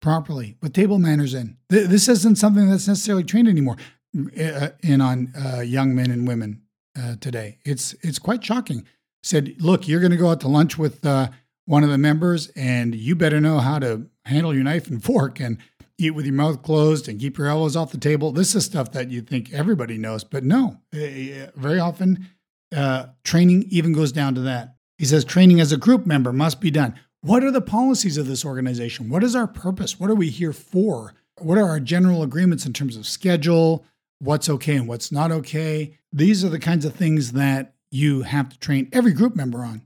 properly 0.00 0.56
with 0.60 0.74
table 0.74 0.98
manners 0.98 1.34
in. 1.34 1.56
This 1.68 2.08
isn't 2.08 2.36
something 2.36 2.68
that's 2.68 2.86
necessarily 2.86 3.24
trained 3.24 3.48
anymore. 3.48 3.76
Uh, 4.14 4.68
in 4.82 5.00
on 5.00 5.32
uh, 5.34 5.60
young 5.60 5.94
men 5.94 6.10
and 6.10 6.28
women 6.28 6.60
uh, 7.00 7.16
today. 7.18 7.56
It's 7.64 7.94
it's 8.02 8.18
quite 8.18 8.44
shocking. 8.44 8.84
Said, 9.22 9.54
look, 9.58 9.88
you're 9.88 10.00
going 10.00 10.10
to 10.10 10.18
go 10.18 10.28
out 10.28 10.40
to 10.42 10.48
lunch 10.48 10.76
with 10.76 11.06
uh, 11.06 11.30
one 11.64 11.82
of 11.82 11.88
the 11.88 11.96
members, 11.96 12.48
and 12.48 12.94
you 12.94 13.16
better 13.16 13.40
know 13.40 13.60
how 13.60 13.78
to 13.78 14.08
handle 14.24 14.54
your 14.54 14.64
knife 14.64 14.88
and 14.88 15.02
fork 15.04 15.40
and 15.40 15.58
eat 15.98 16.12
with 16.12 16.26
your 16.26 16.34
mouth 16.34 16.62
closed 16.62 17.08
and 17.08 17.20
keep 17.20 17.38
your 17.38 17.46
elbows 17.46 17.76
off 17.76 17.92
the 17.92 17.98
table. 17.98 18.32
This 18.32 18.54
is 18.54 18.64
stuff 18.64 18.92
that 18.92 19.10
you 19.10 19.20
think 19.20 19.52
everybody 19.52 19.98
knows, 19.98 20.24
but 20.24 20.44
no. 20.44 20.78
Uh, 20.94 21.50
very 21.54 21.78
often, 21.78 22.26
uh, 22.74 23.06
training 23.24 23.66
even 23.70 23.92
goes 23.92 24.12
down 24.12 24.34
to 24.34 24.40
that. 24.42 24.76
He 24.98 25.04
says 25.04 25.24
training 25.24 25.60
as 25.60 25.72
a 25.72 25.76
group 25.76 26.06
member 26.06 26.32
must 26.32 26.60
be 26.60 26.70
done. 26.70 26.94
What 27.20 27.44
are 27.44 27.50
the 27.50 27.60
policies 27.60 28.16
of 28.16 28.26
this 28.26 28.44
organization? 28.44 29.08
What 29.08 29.22
is 29.22 29.36
our 29.36 29.46
purpose? 29.46 30.00
What 30.00 30.10
are 30.10 30.14
we 30.14 30.28
here 30.28 30.52
for? 30.52 31.14
What 31.40 31.58
are 31.58 31.68
our 31.68 31.80
general 31.80 32.22
agreements 32.22 32.66
in 32.66 32.72
terms 32.72 32.96
of 32.96 33.06
schedule, 33.06 33.84
what's 34.22 34.48
okay 34.48 34.76
and 34.76 34.86
what's 34.86 35.10
not 35.10 35.32
okay. 35.32 35.98
These 36.12 36.44
are 36.44 36.48
the 36.48 36.58
kinds 36.58 36.84
of 36.84 36.94
things 36.94 37.32
that 37.32 37.74
you 37.90 38.22
have 38.22 38.48
to 38.48 38.58
train 38.58 38.88
every 38.92 39.12
group 39.12 39.34
member 39.34 39.64
on. 39.64 39.82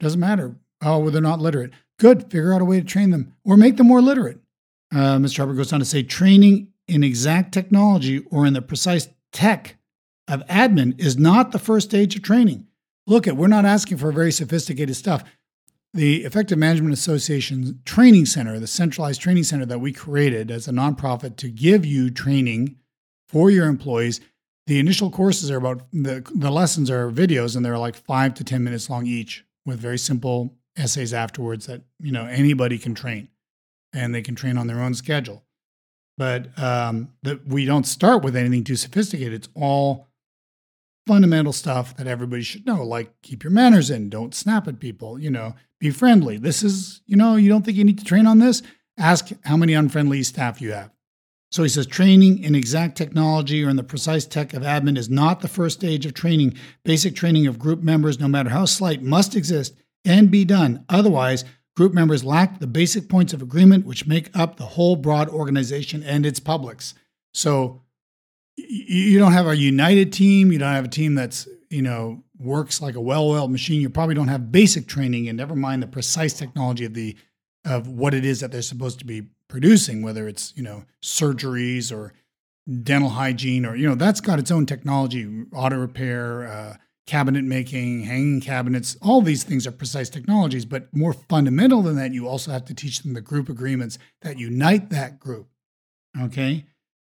Doesn't 0.00 0.20
matter. 0.20 0.56
Oh, 0.84 0.98
well, 0.98 1.10
they're 1.10 1.22
not 1.22 1.40
literate. 1.40 1.72
Good. 1.98 2.24
Figure 2.24 2.52
out 2.52 2.60
a 2.60 2.64
way 2.64 2.78
to 2.78 2.86
train 2.86 3.10
them 3.10 3.34
or 3.44 3.56
make 3.56 3.76
them 3.76 3.86
more 3.86 4.02
literate. 4.02 4.38
Uh, 4.92 5.18
Mr. 5.18 5.38
Hubbard 5.38 5.56
goes 5.56 5.72
on 5.72 5.80
to 5.80 5.84
say 5.84 6.02
training 6.02 6.68
in 6.86 7.02
exact 7.02 7.52
technology 7.52 8.20
or 8.30 8.46
in 8.46 8.52
the 8.52 8.62
precise 8.62 9.08
tech 9.32 9.76
of 10.28 10.46
admin 10.46 11.00
is 11.00 11.16
not 11.16 11.52
the 11.52 11.58
first 11.58 11.88
stage 11.88 12.14
of 12.16 12.22
training. 12.22 12.66
Look 13.06 13.26
at, 13.26 13.36
we're 13.36 13.48
not 13.48 13.64
asking 13.64 13.98
for 13.98 14.12
very 14.12 14.32
sophisticated 14.32 14.96
stuff. 14.96 15.24
The 15.92 16.24
Effective 16.24 16.58
Management 16.58 16.92
Association 16.92 17.80
Training 17.84 18.26
Center, 18.26 18.58
the 18.58 18.66
centralized 18.66 19.20
training 19.20 19.44
center 19.44 19.66
that 19.66 19.80
we 19.80 19.92
created 19.92 20.50
as 20.50 20.66
a 20.66 20.72
nonprofit 20.72 21.36
to 21.36 21.48
give 21.48 21.86
you 21.86 22.10
training 22.10 22.76
for 23.28 23.50
your 23.50 23.66
employees. 23.66 24.20
The 24.66 24.78
initial 24.78 25.10
courses 25.10 25.50
are 25.50 25.56
about 25.56 25.86
the, 25.92 26.26
the 26.34 26.50
lessons 26.50 26.90
are 26.90 27.10
videos 27.10 27.54
and 27.54 27.64
they're 27.64 27.78
like 27.78 27.94
five 27.94 28.34
to 28.34 28.44
10 28.44 28.64
minutes 28.64 28.90
long 28.90 29.06
each 29.06 29.44
with 29.66 29.78
very 29.78 29.98
simple 29.98 30.56
essays 30.76 31.14
afterwards 31.14 31.66
that, 31.66 31.82
you 32.00 32.12
know, 32.12 32.26
anybody 32.26 32.78
can 32.78 32.94
train 32.94 33.28
and 33.92 34.14
they 34.14 34.22
can 34.22 34.34
train 34.34 34.58
on 34.58 34.66
their 34.66 34.80
own 34.80 34.94
schedule. 34.94 35.44
But 36.16 36.56
um, 36.58 37.08
that 37.22 37.46
we 37.46 37.64
don't 37.64 37.86
start 37.86 38.22
with 38.22 38.36
anything 38.36 38.64
too 38.64 38.76
sophisticated. 38.76 39.34
It's 39.34 39.48
all 39.54 40.08
fundamental 41.06 41.52
stuff 41.52 41.96
that 41.96 42.06
everybody 42.06 42.42
should 42.42 42.66
know, 42.66 42.84
like 42.84 43.20
keep 43.22 43.44
your 43.44 43.50
manners 43.50 43.90
in, 43.90 44.08
don't 44.08 44.34
snap 44.34 44.66
at 44.68 44.80
people, 44.80 45.18
you 45.18 45.30
know, 45.30 45.54
be 45.80 45.90
friendly. 45.90 46.38
This 46.38 46.62
is, 46.62 47.02
you 47.06 47.16
know, 47.16 47.36
you 47.36 47.48
don't 47.48 47.64
think 47.64 47.76
you 47.76 47.84
need 47.84 47.98
to 47.98 48.04
train 48.04 48.26
on 48.26 48.38
this? 48.38 48.62
Ask 48.96 49.30
how 49.44 49.56
many 49.56 49.74
unfriendly 49.74 50.22
staff 50.22 50.60
you 50.60 50.72
have. 50.72 50.90
So 51.50 51.62
he 51.62 51.68
says 51.68 51.86
training 51.86 52.42
in 52.42 52.54
exact 52.54 52.96
technology 52.96 53.62
or 53.62 53.68
in 53.68 53.76
the 53.76 53.84
precise 53.84 54.24
tech 54.24 54.54
of 54.54 54.62
admin 54.62 54.98
is 54.98 55.08
not 55.08 55.40
the 55.40 55.48
first 55.48 55.78
stage 55.78 56.04
of 56.06 56.14
training. 56.14 56.56
Basic 56.84 57.14
training 57.14 57.46
of 57.46 57.58
group 57.58 57.82
members, 57.82 58.18
no 58.18 58.26
matter 58.26 58.50
how 58.50 58.64
slight, 58.64 59.02
must 59.02 59.36
exist 59.36 59.74
and 60.04 60.30
be 60.30 60.44
done. 60.44 60.84
Otherwise, 60.88 61.44
group 61.76 61.92
members 61.92 62.24
lack 62.24 62.60
the 62.60 62.66
basic 62.66 63.08
points 63.08 63.32
of 63.32 63.42
agreement 63.42 63.86
which 63.86 64.06
make 64.06 64.36
up 64.36 64.56
the 64.56 64.64
whole 64.64 64.96
broad 64.96 65.28
organization 65.28 66.02
and 66.02 66.24
its 66.24 66.40
publics. 66.40 66.94
So 67.32 67.82
you 68.56 69.18
don't 69.18 69.32
have 69.32 69.46
a 69.46 69.56
united 69.56 70.12
team. 70.12 70.52
You 70.52 70.58
don't 70.58 70.72
have 70.72 70.84
a 70.84 70.88
team 70.88 71.14
that's 71.14 71.48
you 71.70 71.82
know 71.82 72.22
works 72.38 72.80
like 72.80 72.94
a 72.94 73.00
well-oiled 73.00 73.50
machine. 73.50 73.80
You 73.80 73.90
probably 73.90 74.14
don't 74.14 74.28
have 74.28 74.52
basic 74.52 74.86
training, 74.86 75.28
and 75.28 75.36
never 75.36 75.56
mind 75.56 75.82
the 75.82 75.86
precise 75.86 76.34
technology 76.34 76.84
of 76.84 76.94
the 76.94 77.16
of 77.64 77.88
what 77.88 78.14
it 78.14 78.24
is 78.24 78.40
that 78.40 78.52
they're 78.52 78.62
supposed 78.62 78.98
to 79.00 79.04
be 79.04 79.28
producing, 79.48 80.02
whether 80.02 80.28
it's 80.28 80.52
you 80.56 80.62
know 80.62 80.84
surgeries 81.02 81.94
or 81.94 82.12
dental 82.82 83.10
hygiene 83.10 83.66
or 83.66 83.76
you 83.76 83.88
know 83.88 83.94
that's 83.94 84.20
got 84.20 84.38
its 84.38 84.50
own 84.50 84.66
technology, 84.66 85.44
auto 85.52 85.76
repair, 85.76 86.46
uh, 86.46 86.76
cabinet 87.06 87.44
making, 87.44 88.04
hanging 88.04 88.40
cabinets. 88.40 88.96
All 89.02 89.20
these 89.20 89.44
things 89.44 89.66
are 89.66 89.72
precise 89.72 90.08
technologies, 90.08 90.64
but 90.64 90.94
more 90.94 91.12
fundamental 91.12 91.82
than 91.82 91.96
that, 91.96 92.12
you 92.12 92.26
also 92.26 92.50
have 92.50 92.64
to 92.66 92.74
teach 92.74 93.02
them 93.02 93.14
the 93.14 93.20
group 93.20 93.48
agreements 93.48 93.98
that 94.22 94.38
unite 94.38 94.90
that 94.90 95.20
group. 95.20 95.48
Okay. 96.18 96.64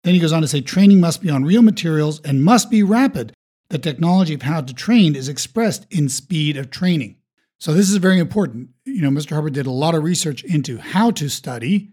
Then 0.03 0.15
he 0.15 0.21
goes 0.21 0.33
on 0.33 0.43
to 0.43 0.49
say 0.49 0.61
training 0.61 1.01
must 1.01 1.23
be 1.23 1.31
on 1.31 1.45
real 1.45 1.63
materials 1.63 2.21
and 2.21 2.45
must 2.45 2.71
be 2.71 2.83
rapid. 2.83 3.33
The 3.71 3.79
technology 3.79 4.35
of 4.35 4.43
how 4.43 4.61
to 4.61 4.75
train 4.75 5.17
is 5.17 5.29
expressed 5.29 5.87
in 5.91 6.09
speed 6.09 6.57
of 6.57 6.71
training. 6.71 7.17
So 7.59 7.73
this 7.73 7.91
is 7.91 7.97
very 7.97 8.19
important. 8.19 8.71
You 8.85 9.03
know, 9.03 9.11
Mr. 9.11 9.35
Hubbard 9.35 9.55
did 9.55 9.67
a 9.67 9.71
lot 9.71 9.95
of 9.95 10.05
research 10.05 10.45
into 10.45 10.79
how 10.79 11.11
to 11.13 11.29
study, 11.31 11.93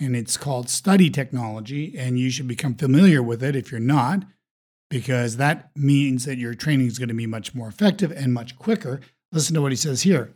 and 0.00 0.16
it's 0.16 0.36
called 0.36 0.68
study 0.68 1.08
technology, 1.08 1.96
and 1.96 2.18
you 2.18 2.30
should 2.30 2.48
become 2.48 2.74
familiar 2.74 3.22
with 3.22 3.42
it 3.42 3.54
if 3.54 3.70
you're 3.70 3.80
not, 3.80 4.24
because 4.88 5.36
that 5.36 5.70
means 5.76 6.24
that 6.24 6.38
your 6.38 6.54
training 6.54 6.86
is 6.86 6.98
going 6.98 7.08
to 7.08 7.14
be 7.14 7.26
much 7.26 7.54
more 7.54 7.68
effective 7.68 8.12
and 8.12 8.32
much 8.32 8.56
quicker. 8.56 9.00
Listen 9.32 9.54
to 9.54 9.62
what 9.62 9.72
he 9.72 9.76
says 9.76 10.02
here. 10.02 10.34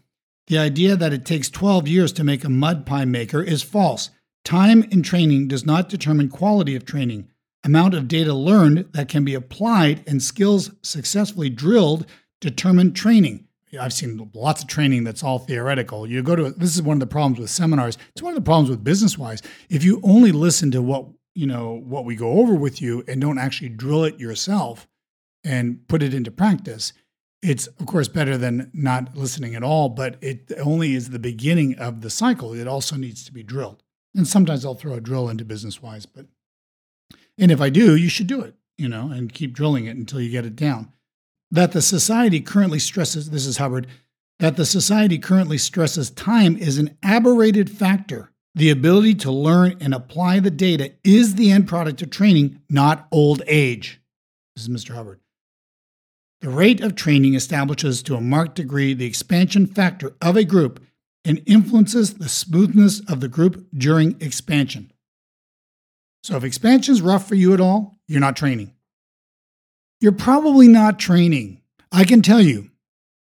The 0.48 0.58
idea 0.58 0.96
that 0.96 1.12
it 1.12 1.24
takes 1.24 1.48
12 1.48 1.86
years 1.86 2.12
to 2.14 2.24
make 2.24 2.44
a 2.44 2.48
mud 2.48 2.84
pie 2.84 3.04
maker 3.04 3.42
is 3.42 3.62
false. 3.62 4.10
Time 4.44 4.82
in 4.84 5.02
training 5.02 5.48
does 5.48 5.64
not 5.64 5.88
determine 5.88 6.28
quality 6.28 6.74
of 6.74 6.84
training. 6.84 7.28
Amount 7.62 7.94
of 7.94 8.08
data 8.08 8.34
learned 8.34 8.88
that 8.92 9.08
can 9.08 9.24
be 9.24 9.34
applied 9.34 10.02
and 10.08 10.22
skills 10.22 10.70
successfully 10.82 11.50
drilled 11.50 12.06
determine 12.40 12.94
training. 12.94 13.46
I've 13.78 13.92
seen 13.92 14.30
lots 14.34 14.62
of 14.62 14.68
training 14.68 15.04
that's 15.04 15.22
all 15.22 15.38
theoretical. 15.38 16.06
You 16.06 16.22
go 16.22 16.34
to 16.34 16.50
this 16.50 16.74
is 16.74 16.82
one 16.82 16.96
of 16.96 17.00
the 17.00 17.06
problems 17.06 17.38
with 17.38 17.50
seminars. 17.50 17.98
It's 18.10 18.22
one 18.22 18.32
of 18.32 18.36
the 18.36 18.44
problems 18.44 18.70
with 18.70 18.82
business 18.82 19.16
wise. 19.16 19.42
If 19.68 19.84
you 19.84 20.00
only 20.02 20.32
listen 20.32 20.70
to 20.72 20.82
what 20.82 21.06
you 21.34 21.46
know 21.46 21.80
what 21.84 22.04
we 22.04 22.16
go 22.16 22.40
over 22.40 22.54
with 22.54 22.82
you 22.82 23.04
and 23.06 23.20
don't 23.20 23.38
actually 23.38 23.68
drill 23.70 24.04
it 24.04 24.18
yourself 24.18 24.88
and 25.44 25.86
put 25.88 26.02
it 26.02 26.14
into 26.14 26.30
practice, 26.30 26.92
it's 27.42 27.66
of 27.66 27.86
course 27.86 28.08
better 28.08 28.36
than 28.36 28.70
not 28.74 29.16
listening 29.16 29.54
at 29.54 29.62
all. 29.62 29.88
But 29.88 30.16
it 30.20 30.52
only 30.62 30.94
is 30.94 31.10
the 31.10 31.18
beginning 31.18 31.78
of 31.78 32.00
the 32.00 32.10
cycle. 32.10 32.52
It 32.52 32.68
also 32.68 32.96
needs 32.96 33.24
to 33.24 33.32
be 33.32 33.42
drilled. 33.42 33.82
And 34.14 34.26
sometimes 34.26 34.64
I'll 34.64 34.74
throw 34.74 34.94
a 34.94 35.00
drill 35.00 35.28
into 35.28 35.44
business 35.44 35.80
wise, 35.80 36.04
but 36.04 36.26
and 37.38 37.50
if 37.50 37.60
I 37.60 37.70
do, 37.70 37.96
you 37.96 38.10
should 38.10 38.26
do 38.26 38.42
it, 38.42 38.54
you 38.76 38.88
know, 38.88 39.10
and 39.10 39.32
keep 39.32 39.54
drilling 39.54 39.86
it 39.86 39.96
until 39.96 40.20
you 40.20 40.30
get 40.30 40.44
it 40.44 40.56
down. 40.56 40.92
That 41.50 41.72
the 41.72 41.80
society 41.80 42.40
currently 42.40 42.78
stresses, 42.78 43.30
this 43.30 43.46
is 43.46 43.56
Hubbard, 43.56 43.86
that 44.40 44.56
the 44.56 44.66
society 44.66 45.18
currently 45.18 45.58
stresses 45.58 46.10
time 46.10 46.56
is 46.56 46.78
an 46.78 46.96
aberrated 47.02 47.70
factor. 47.70 48.29
The 48.54 48.70
ability 48.70 49.14
to 49.16 49.30
learn 49.30 49.76
and 49.80 49.94
apply 49.94 50.40
the 50.40 50.50
data 50.50 50.92
is 51.04 51.34
the 51.34 51.52
end 51.52 51.68
product 51.68 52.02
of 52.02 52.10
training, 52.10 52.60
not 52.68 53.06
old 53.12 53.42
age. 53.46 54.00
This 54.56 54.64
is 54.64 54.68
Mr. 54.68 54.94
Hubbard. 54.94 55.20
The 56.40 56.50
rate 56.50 56.80
of 56.80 56.94
training 56.94 57.34
establishes 57.34 58.02
to 58.04 58.16
a 58.16 58.20
marked 58.20 58.56
degree 58.56 58.94
the 58.94 59.06
expansion 59.06 59.66
factor 59.66 60.14
of 60.20 60.36
a 60.36 60.44
group 60.44 60.82
and 61.24 61.42
influences 61.46 62.14
the 62.14 62.28
smoothness 62.28 63.00
of 63.08 63.20
the 63.20 63.28
group 63.28 63.66
during 63.76 64.20
expansion. 64.20 64.90
So, 66.22 66.36
if 66.36 66.44
expansion 66.44 66.92
is 66.92 67.02
rough 67.02 67.28
for 67.28 67.34
you 67.34 67.54
at 67.54 67.60
all, 67.60 67.98
you're 68.08 68.20
not 68.20 68.36
training. 68.36 68.74
You're 70.00 70.12
probably 70.12 70.66
not 70.66 70.98
training. 70.98 71.60
I 71.92 72.04
can 72.04 72.22
tell 72.22 72.40
you, 72.40 72.70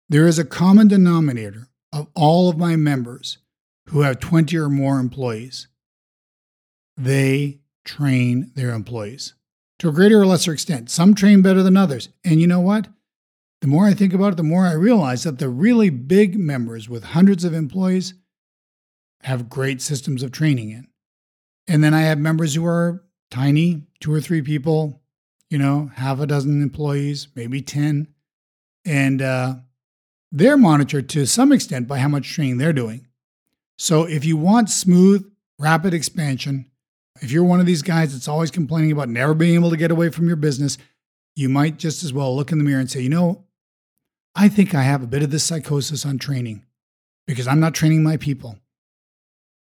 there 0.09 0.27
is 0.27 0.39
a 0.39 0.45
common 0.45 0.89
denominator 0.89 1.69
of 1.93 2.07
all 2.15 2.49
of 2.49 2.57
my 2.57 2.77
members 2.77 3.39
who 3.89 4.03
have 4.03 4.21
20 4.21 4.57
or 4.57 4.69
more 4.69 4.99
employees. 4.99 5.69
They 6.97 7.61
train 7.85 8.53
their 8.55 8.71
employees 8.71 9.35
to 9.79 9.89
a 9.89 9.93
greater 9.93 10.21
or 10.21 10.27
lesser 10.27 10.53
extent. 10.53 10.91
Some 10.91 11.15
train 11.15 11.43
better 11.43 11.63
than 11.63 11.77
others. 11.77 12.11
And 12.25 12.41
you 12.41 12.47
know 12.47 12.61
what? 12.61 12.89
The 13.61 13.67
more 13.67 13.87
I 13.87 13.95
think 13.95 14.13
about 14.13 14.35
it, 14.35 14.37
the 14.37 14.43
more 14.43 14.67
I 14.67 14.73
realize 14.73 15.25
that 15.25 15.39
the 15.39 15.49
really 15.49 15.91
big 15.91 16.39
members 16.39 16.89
with 16.89 17.03
hundreds 17.03 17.45
of 17.45 17.55
employees 17.55 18.15
have 19.23 19.49
great 19.49 19.81
systems 19.81 20.23
of 20.23 20.33
training 20.33 20.71
in. 20.71 20.87
And 21.67 21.83
then 21.83 21.95
I 21.95 22.03
have 22.03 22.19
members 22.19 22.55
who 22.55 22.65
are 22.67 23.05
tiny, 23.31 23.87
two 24.01 24.13
or 24.13 24.21
three 24.21 24.43
people, 24.43 25.03
you 25.51 25.59
know, 25.59 25.91
half 25.95 26.21
a 26.21 26.27
dozen 26.27 26.63
employees, 26.63 27.29
maybe 27.35 27.63
10. 27.63 28.09
And 28.85 29.23
uh, 29.23 29.55
they're 30.31 30.57
monitored 30.57 31.09
to 31.11 31.27
some 31.27 31.53
extent 31.53 31.89
by 31.89 31.99
how 31.99 32.09
much 32.09 32.33
training 32.33 32.59
they're 32.59 32.73
doing. 32.73 33.08
So 33.79 34.05
if 34.05 34.25
you 34.25 34.37
want 34.37 34.71
smooth, 34.71 35.31
rapid 35.59 35.95
expansion, 35.95 36.67
if 37.23 37.31
you're 37.31 37.45
one 37.45 37.61
of 37.61 37.67
these 37.67 37.83
guys 37.83 38.13
that's 38.13 38.29
always 38.29 38.51
complaining 38.51 38.93
about 38.93 39.09
never 39.09 39.35
being 39.35 39.55
able 39.55 39.71
to 39.71 39.77
get 39.77 39.91
away 39.91 40.11
from 40.11 40.27
your 40.27 40.37
business, 40.37 40.79
you 41.37 41.49
might 41.49 41.79
just 41.79 42.03
as 42.03 42.13
well 42.13 42.35
look 42.35 42.51
in 42.51 42.59
the 42.59 42.65
mirror 42.65 42.81
and 42.81 42.91
say, 42.91 43.01
you 43.01 43.09
know, 43.09 43.45
I 44.35 44.49
think 44.49 44.75
I 44.75 44.83
have 44.83 45.03
a 45.03 45.07
bit 45.07 45.23
of 45.23 45.31
this 45.31 45.45
psychosis 45.45 46.05
on 46.05 46.19
training 46.19 46.65
because 47.27 47.47
I'm 47.47 47.61
not 47.61 47.75
training 47.75 48.03
my 48.03 48.17
people. 48.17 48.59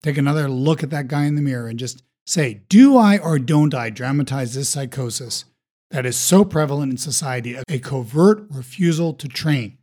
Take 0.02 0.18
another 0.18 0.48
look 0.48 0.82
at 0.82 0.90
that 0.90 1.08
guy 1.08 1.24
in 1.24 1.34
the 1.34 1.42
mirror 1.42 1.68
and 1.68 1.78
just 1.78 2.02
say, 2.26 2.62
Do 2.68 2.96
I 2.96 3.18
or 3.18 3.38
don't 3.38 3.74
I 3.74 3.90
dramatize 3.90 4.54
this 4.54 4.68
psychosis 4.68 5.44
that 5.90 6.06
is 6.06 6.16
so 6.16 6.44
prevalent 6.44 6.92
in 6.92 6.98
society, 6.98 7.56
a 7.68 7.78
covert 7.78 8.46
refusal 8.50 9.12
to 9.14 9.28
train? 9.28 9.78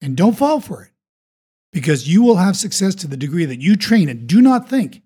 And 0.00 0.16
don't 0.16 0.36
fall 0.36 0.60
for 0.60 0.84
it 0.84 0.89
because 1.72 2.08
you 2.08 2.22
will 2.22 2.36
have 2.36 2.56
success 2.56 2.94
to 2.96 3.06
the 3.06 3.16
degree 3.16 3.44
that 3.44 3.60
you 3.60 3.76
train 3.76 4.08
and 4.08 4.26
do 4.26 4.40
not 4.40 4.68
think 4.68 5.02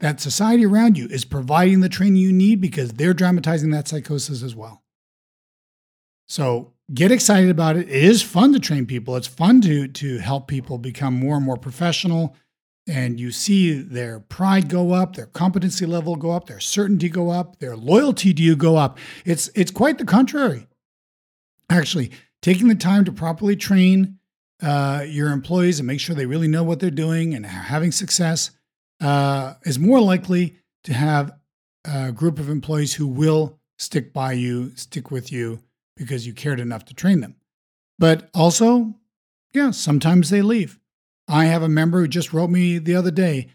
that 0.00 0.20
society 0.20 0.64
around 0.64 0.98
you 0.98 1.06
is 1.08 1.24
providing 1.24 1.80
the 1.80 1.88
training 1.88 2.16
you 2.16 2.32
need 2.32 2.60
because 2.60 2.92
they're 2.92 3.14
dramatizing 3.14 3.70
that 3.70 3.88
psychosis 3.88 4.42
as 4.42 4.54
well. 4.54 4.82
So 6.26 6.74
get 6.92 7.12
excited 7.12 7.50
about 7.50 7.76
it. 7.76 7.88
It 7.88 8.04
is 8.04 8.22
fun 8.22 8.52
to 8.52 8.60
train 8.60 8.86
people. 8.86 9.16
It's 9.16 9.26
fun 9.26 9.60
to 9.62 9.88
to 9.88 10.18
help 10.18 10.48
people 10.48 10.78
become 10.78 11.14
more 11.14 11.36
and 11.36 11.44
more 11.44 11.56
professional. 11.56 12.36
And 12.88 13.18
you 13.18 13.32
see 13.32 13.72
their 13.72 14.20
pride 14.20 14.68
go 14.68 14.92
up, 14.92 15.16
their 15.16 15.26
competency 15.26 15.86
level 15.86 16.14
go 16.14 16.30
up, 16.30 16.46
their 16.46 16.60
certainty 16.60 17.08
go 17.08 17.30
up, 17.30 17.58
their 17.58 17.76
loyalty 17.76 18.32
to 18.32 18.42
you 18.42 18.54
go 18.54 18.76
up. 18.76 18.98
It's 19.24 19.50
it's 19.54 19.70
quite 19.70 19.98
the 19.98 20.04
contrary. 20.04 20.66
Actually, 21.68 22.12
taking 22.42 22.68
the 22.68 22.76
time 22.76 23.04
to 23.04 23.12
properly 23.12 23.56
train 23.56 24.15
uh, 24.62 25.04
your 25.06 25.30
employees 25.30 25.78
and 25.78 25.86
make 25.86 26.00
sure 26.00 26.14
they 26.14 26.26
really 26.26 26.48
know 26.48 26.62
what 26.62 26.80
they're 26.80 26.90
doing 26.90 27.34
and 27.34 27.44
having 27.46 27.92
success 27.92 28.50
uh, 29.00 29.54
is 29.64 29.78
more 29.78 30.00
likely 30.00 30.56
to 30.84 30.94
have 30.94 31.32
a 31.84 32.12
group 32.12 32.38
of 32.38 32.48
employees 32.48 32.94
who 32.94 33.06
will 33.06 33.58
stick 33.78 34.12
by 34.12 34.32
you, 34.32 34.74
stick 34.76 35.10
with 35.10 35.30
you, 35.30 35.60
because 35.96 36.26
you 36.26 36.32
cared 36.32 36.60
enough 36.60 36.84
to 36.86 36.94
train 36.94 37.20
them. 37.20 37.36
But 37.98 38.28
also, 38.34 38.94
yeah, 39.52 39.70
sometimes 39.70 40.30
they 40.30 40.42
leave. 40.42 40.78
I 41.28 41.46
have 41.46 41.62
a 41.62 41.68
member 41.68 42.00
who 42.00 42.08
just 42.08 42.32
wrote 42.32 42.50
me 42.50 42.78
the 42.78 42.94
other 42.94 43.10
day 43.10 43.48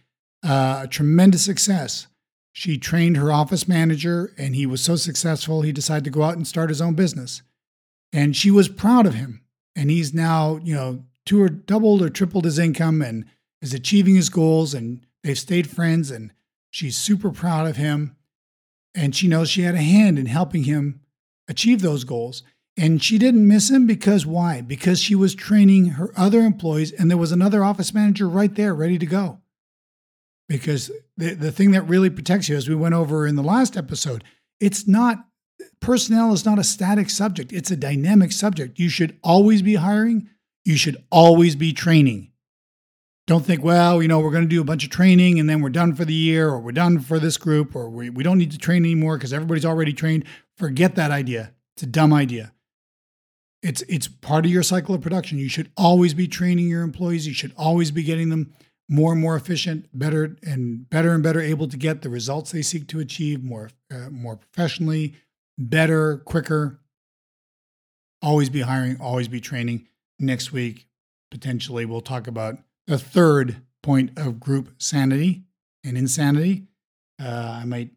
uh, 0.43 0.81
a 0.83 0.87
tremendous 0.87 1.43
success. 1.43 2.07
She 2.53 2.77
trained 2.77 3.15
her 3.17 3.31
office 3.31 3.67
manager, 3.67 4.33
and 4.37 4.55
he 4.55 4.65
was 4.65 4.81
so 4.81 4.95
successful, 4.95 5.61
he 5.61 5.71
decided 5.71 6.03
to 6.05 6.09
go 6.09 6.23
out 6.23 6.35
and 6.35 6.47
start 6.47 6.69
his 6.69 6.81
own 6.81 6.95
business. 6.95 7.43
And 8.11 8.35
she 8.35 8.51
was 8.51 8.67
proud 8.67 9.05
of 9.05 9.13
him. 9.13 9.40
And 9.75 9.89
he's 9.89 10.13
now, 10.13 10.59
you 10.63 10.75
know, 10.75 11.05
two 11.25 11.41
or 11.41 11.49
doubled 11.49 12.01
or 12.01 12.09
tripled 12.09 12.45
his 12.45 12.59
income 12.59 13.01
and 13.01 13.25
is 13.61 13.73
achieving 13.73 14.15
his 14.15 14.29
goals. 14.29 14.73
And 14.73 15.05
they've 15.23 15.37
stayed 15.37 15.69
friends. 15.69 16.11
And 16.11 16.33
she's 16.69 16.97
super 16.97 17.31
proud 17.31 17.67
of 17.67 17.77
him. 17.77 18.15
And 18.93 19.15
she 19.15 19.27
knows 19.27 19.49
she 19.49 19.61
had 19.61 19.75
a 19.75 19.81
hand 19.81 20.19
in 20.19 20.25
helping 20.25 20.63
him 20.63 21.01
achieve 21.47 21.81
those 21.81 22.03
goals. 22.03 22.43
And 22.77 23.03
she 23.03 23.17
didn't 23.17 23.47
miss 23.47 23.69
him 23.69 23.85
because 23.85 24.25
why? 24.25 24.61
Because 24.61 24.99
she 24.99 25.15
was 25.15 25.35
training 25.35 25.85
her 25.91 26.11
other 26.15 26.39
employees, 26.41 26.91
and 26.93 27.11
there 27.11 27.17
was 27.17 27.33
another 27.33 27.63
office 27.63 27.93
manager 27.93 28.29
right 28.29 28.53
there 28.55 28.73
ready 28.73 28.97
to 28.97 29.05
go 29.05 29.41
because 30.51 30.91
the, 31.15 31.33
the 31.33 31.51
thing 31.51 31.71
that 31.71 31.83
really 31.83 32.09
protects 32.09 32.49
you, 32.49 32.57
as 32.57 32.67
we 32.67 32.75
went 32.75 32.93
over 32.93 33.25
in 33.25 33.37
the 33.37 33.43
last 33.43 33.77
episode, 33.77 34.23
it's 34.59 34.85
not 34.85 35.25
personnel 35.79 36.33
is 36.33 36.45
not 36.45 36.59
a 36.59 36.63
static 36.63 37.09
subject, 37.09 37.51
it's 37.51 37.71
a 37.71 37.75
dynamic 37.75 38.31
subject. 38.31 38.79
You 38.79 38.89
should 38.89 39.17
always 39.23 39.61
be 39.61 39.75
hiring, 39.75 40.29
you 40.65 40.77
should 40.77 41.03
always 41.11 41.55
be 41.55 41.73
training. 41.73 42.31
Don't 43.27 43.45
think, 43.45 43.63
well, 43.63 44.01
you 44.01 44.07
know, 44.07 44.19
we're 44.19 44.31
going 44.31 44.43
to 44.43 44.49
do 44.49 44.61
a 44.61 44.65
bunch 44.65 44.83
of 44.83 44.89
training 44.89 45.39
and 45.39 45.49
then 45.49 45.61
we're 45.61 45.69
done 45.69 45.93
for 45.93 46.05
the 46.05 46.13
year 46.13 46.49
or 46.49 46.59
we're 46.59 46.71
done 46.71 46.99
for 46.99 47.19
this 47.19 47.37
group 47.37 47.75
or 47.75 47.89
we, 47.89 48.09
we 48.09 48.23
don't 48.23 48.37
need 48.37 48.51
to 48.51 48.57
train 48.57 48.83
anymore 48.83 49.17
because 49.17 49.31
everybody's 49.31 49.65
already 49.65 49.93
trained. 49.93 50.25
Forget 50.57 50.95
that 50.95 51.11
idea. 51.11 51.53
It's 51.75 51.83
a 51.83 51.87
dumb 51.87 52.13
idea. 52.13 52.51
It's 53.63 53.83
it's 53.83 54.07
part 54.07 54.45
of 54.45 54.51
your 54.51 54.63
cycle 54.63 54.95
of 54.95 55.01
production. 55.01 55.37
You 55.37 55.49
should 55.49 55.71
always 55.77 56.15
be 56.15 56.27
training 56.27 56.67
your 56.67 56.81
employees. 56.81 57.27
You 57.27 57.33
should 57.33 57.53
always 57.55 57.91
be 57.91 58.03
getting 58.03 58.29
them 58.29 58.53
more 58.89 59.13
and 59.13 59.21
more 59.21 59.35
efficient, 59.35 59.87
better 59.97 60.35
and 60.43 60.89
better 60.89 61.13
and 61.13 61.23
better 61.23 61.39
able 61.39 61.67
to 61.67 61.77
get 61.77 62.01
the 62.01 62.09
results 62.09 62.51
they 62.51 62.63
seek 62.63 62.87
to 62.89 62.99
achieve 62.99 63.43
more 63.43 63.69
uh, 63.91 64.09
more 64.09 64.35
professionally, 64.35 65.13
better, 65.57 66.17
quicker. 66.17 66.79
Always 68.21 68.49
be 68.49 68.61
hiring, 68.61 68.99
always 68.99 69.27
be 69.27 69.39
training. 69.39 69.87
Next 70.19 70.51
week, 70.51 70.87
potentially, 71.31 71.85
we'll 71.85 72.01
talk 72.01 72.27
about 72.27 72.57
the 72.85 72.99
third 72.99 73.57
point 73.81 74.11
of 74.17 74.39
group 74.39 74.69
sanity 74.77 75.43
and 75.83 75.97
insanity. 75.97 76.67
Uh, 77.19 77.59
I 77.61 77.65
might 77.65 77.89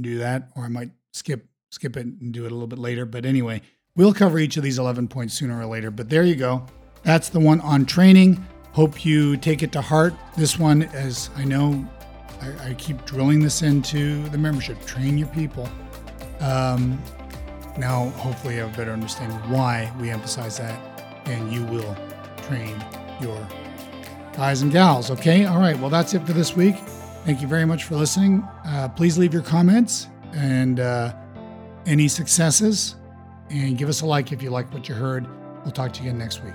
do 0.00 0.18
that, 0.18 0.50
or 0.54 0.64
I 0.64 0.68
might 0.68 0.90
skip 1.12 1.46
skip 1.70 1.96
it 1.96 2.06
and 2.06 2.32
do 2.32 2.44
it 2.44 2.52
a 2.52 2.54
little 2.54 2.68
bit 2.68 2.78
later. 2.78 3.04
But 3.04 3.26
anyway, 3.26 3.60
we'll 3.96 4.14
cover 4.14 4.38
each 4.38 4.56
of 4.56 4.62
these 4.62 4.78
11 4.78 5.08
points 5.08 5.34
sooner 5.34 5.58
or 5.58 5.66
later. 5.66 5.90
But 5.90 6.08
there 6.08 6.22
you 6.22 6.36
go. 6.36 6.64
That's 7.02 7.28
the 7.28 7.40
one 7.40 7.60
on 7.60 7.86
training. 7.86 8.44
Hope 8.72 9.04
you 9.04 9.36
take 9.36 9.62
it 9.62 9.72
to 9.72 9.80
heart. 9.80 10.14
This 10.36 10.58
one, 10.58 10.82
as 10.82 11.30
I 11.36 11.44
know, 11.44 11.88
I, 12.40 12.70
I 12.70 12.74
keep 12.74 13.04
drilling 13.04 13.40
this 13.40 13.62
into 13.62 14.28
the 14.28 14.38
membership 14.38 14.84
train 14.84 15.16
your 15.18 15.28
people. 15.28 15.68
Um, 16.40 17.02
now, 17.78 18.08
hopefully, 18.10 18.54
you 18.54 18.60
have 18.60 18.74
a 18.74 18.76
better 18.76 18.92
understanding 18.92 19.38
why 19.50 19.92
we 20.00 20.10
emphasize 20.10 20.58
that, 20.58 20.80
and 21.26 21.52
you 21.52 21.64
will 21.64 21.96
train 22.48 22.74
your 23.20 23.46
guys 24.32 24.62
and 24.62 24.72
gals. 24.72 25.10
Okay. 25.10 25.44
All 25.46 25.58
right. 25.58 25.78
Well, 25.78 25.90
that's 25.90 26.14
it 26.14 26.26
for 26.26 26.32
this 26.32 26.56
week. 26.56 26.76
Thank 27.24 27.42
you 27.42 27.48
very 27.48 27.64
much 27.64 27.84
for 27.84 27.96
listening. 27.96 28.46
Uh, 28.64 28.88
please 28.88 29.18
leave 29.18 29.32
your 29.32 29.42
comments 29.42 30.08
and 30.32 30.80
uh, 30.80 31.14
any 31.86 32.08
successes, 32.08 32.96
and 33.50 33.76
give 33.76 33.88
us 33.88 34.00
a 34.02 34.06
like 34.06 34.32
if 34.32 34.42
you 34.42 34.50
like 34.50 34.72
what 34.72 34.88
you 34.88 34.94
heard. 34.94 35.26
We'll 35.62 35.72
talk 35.72 35.92
to 35.94 36.02
you 36.02 36.10
again 36.10 36.18
next 36.18 36.44
week. 36.44 36.54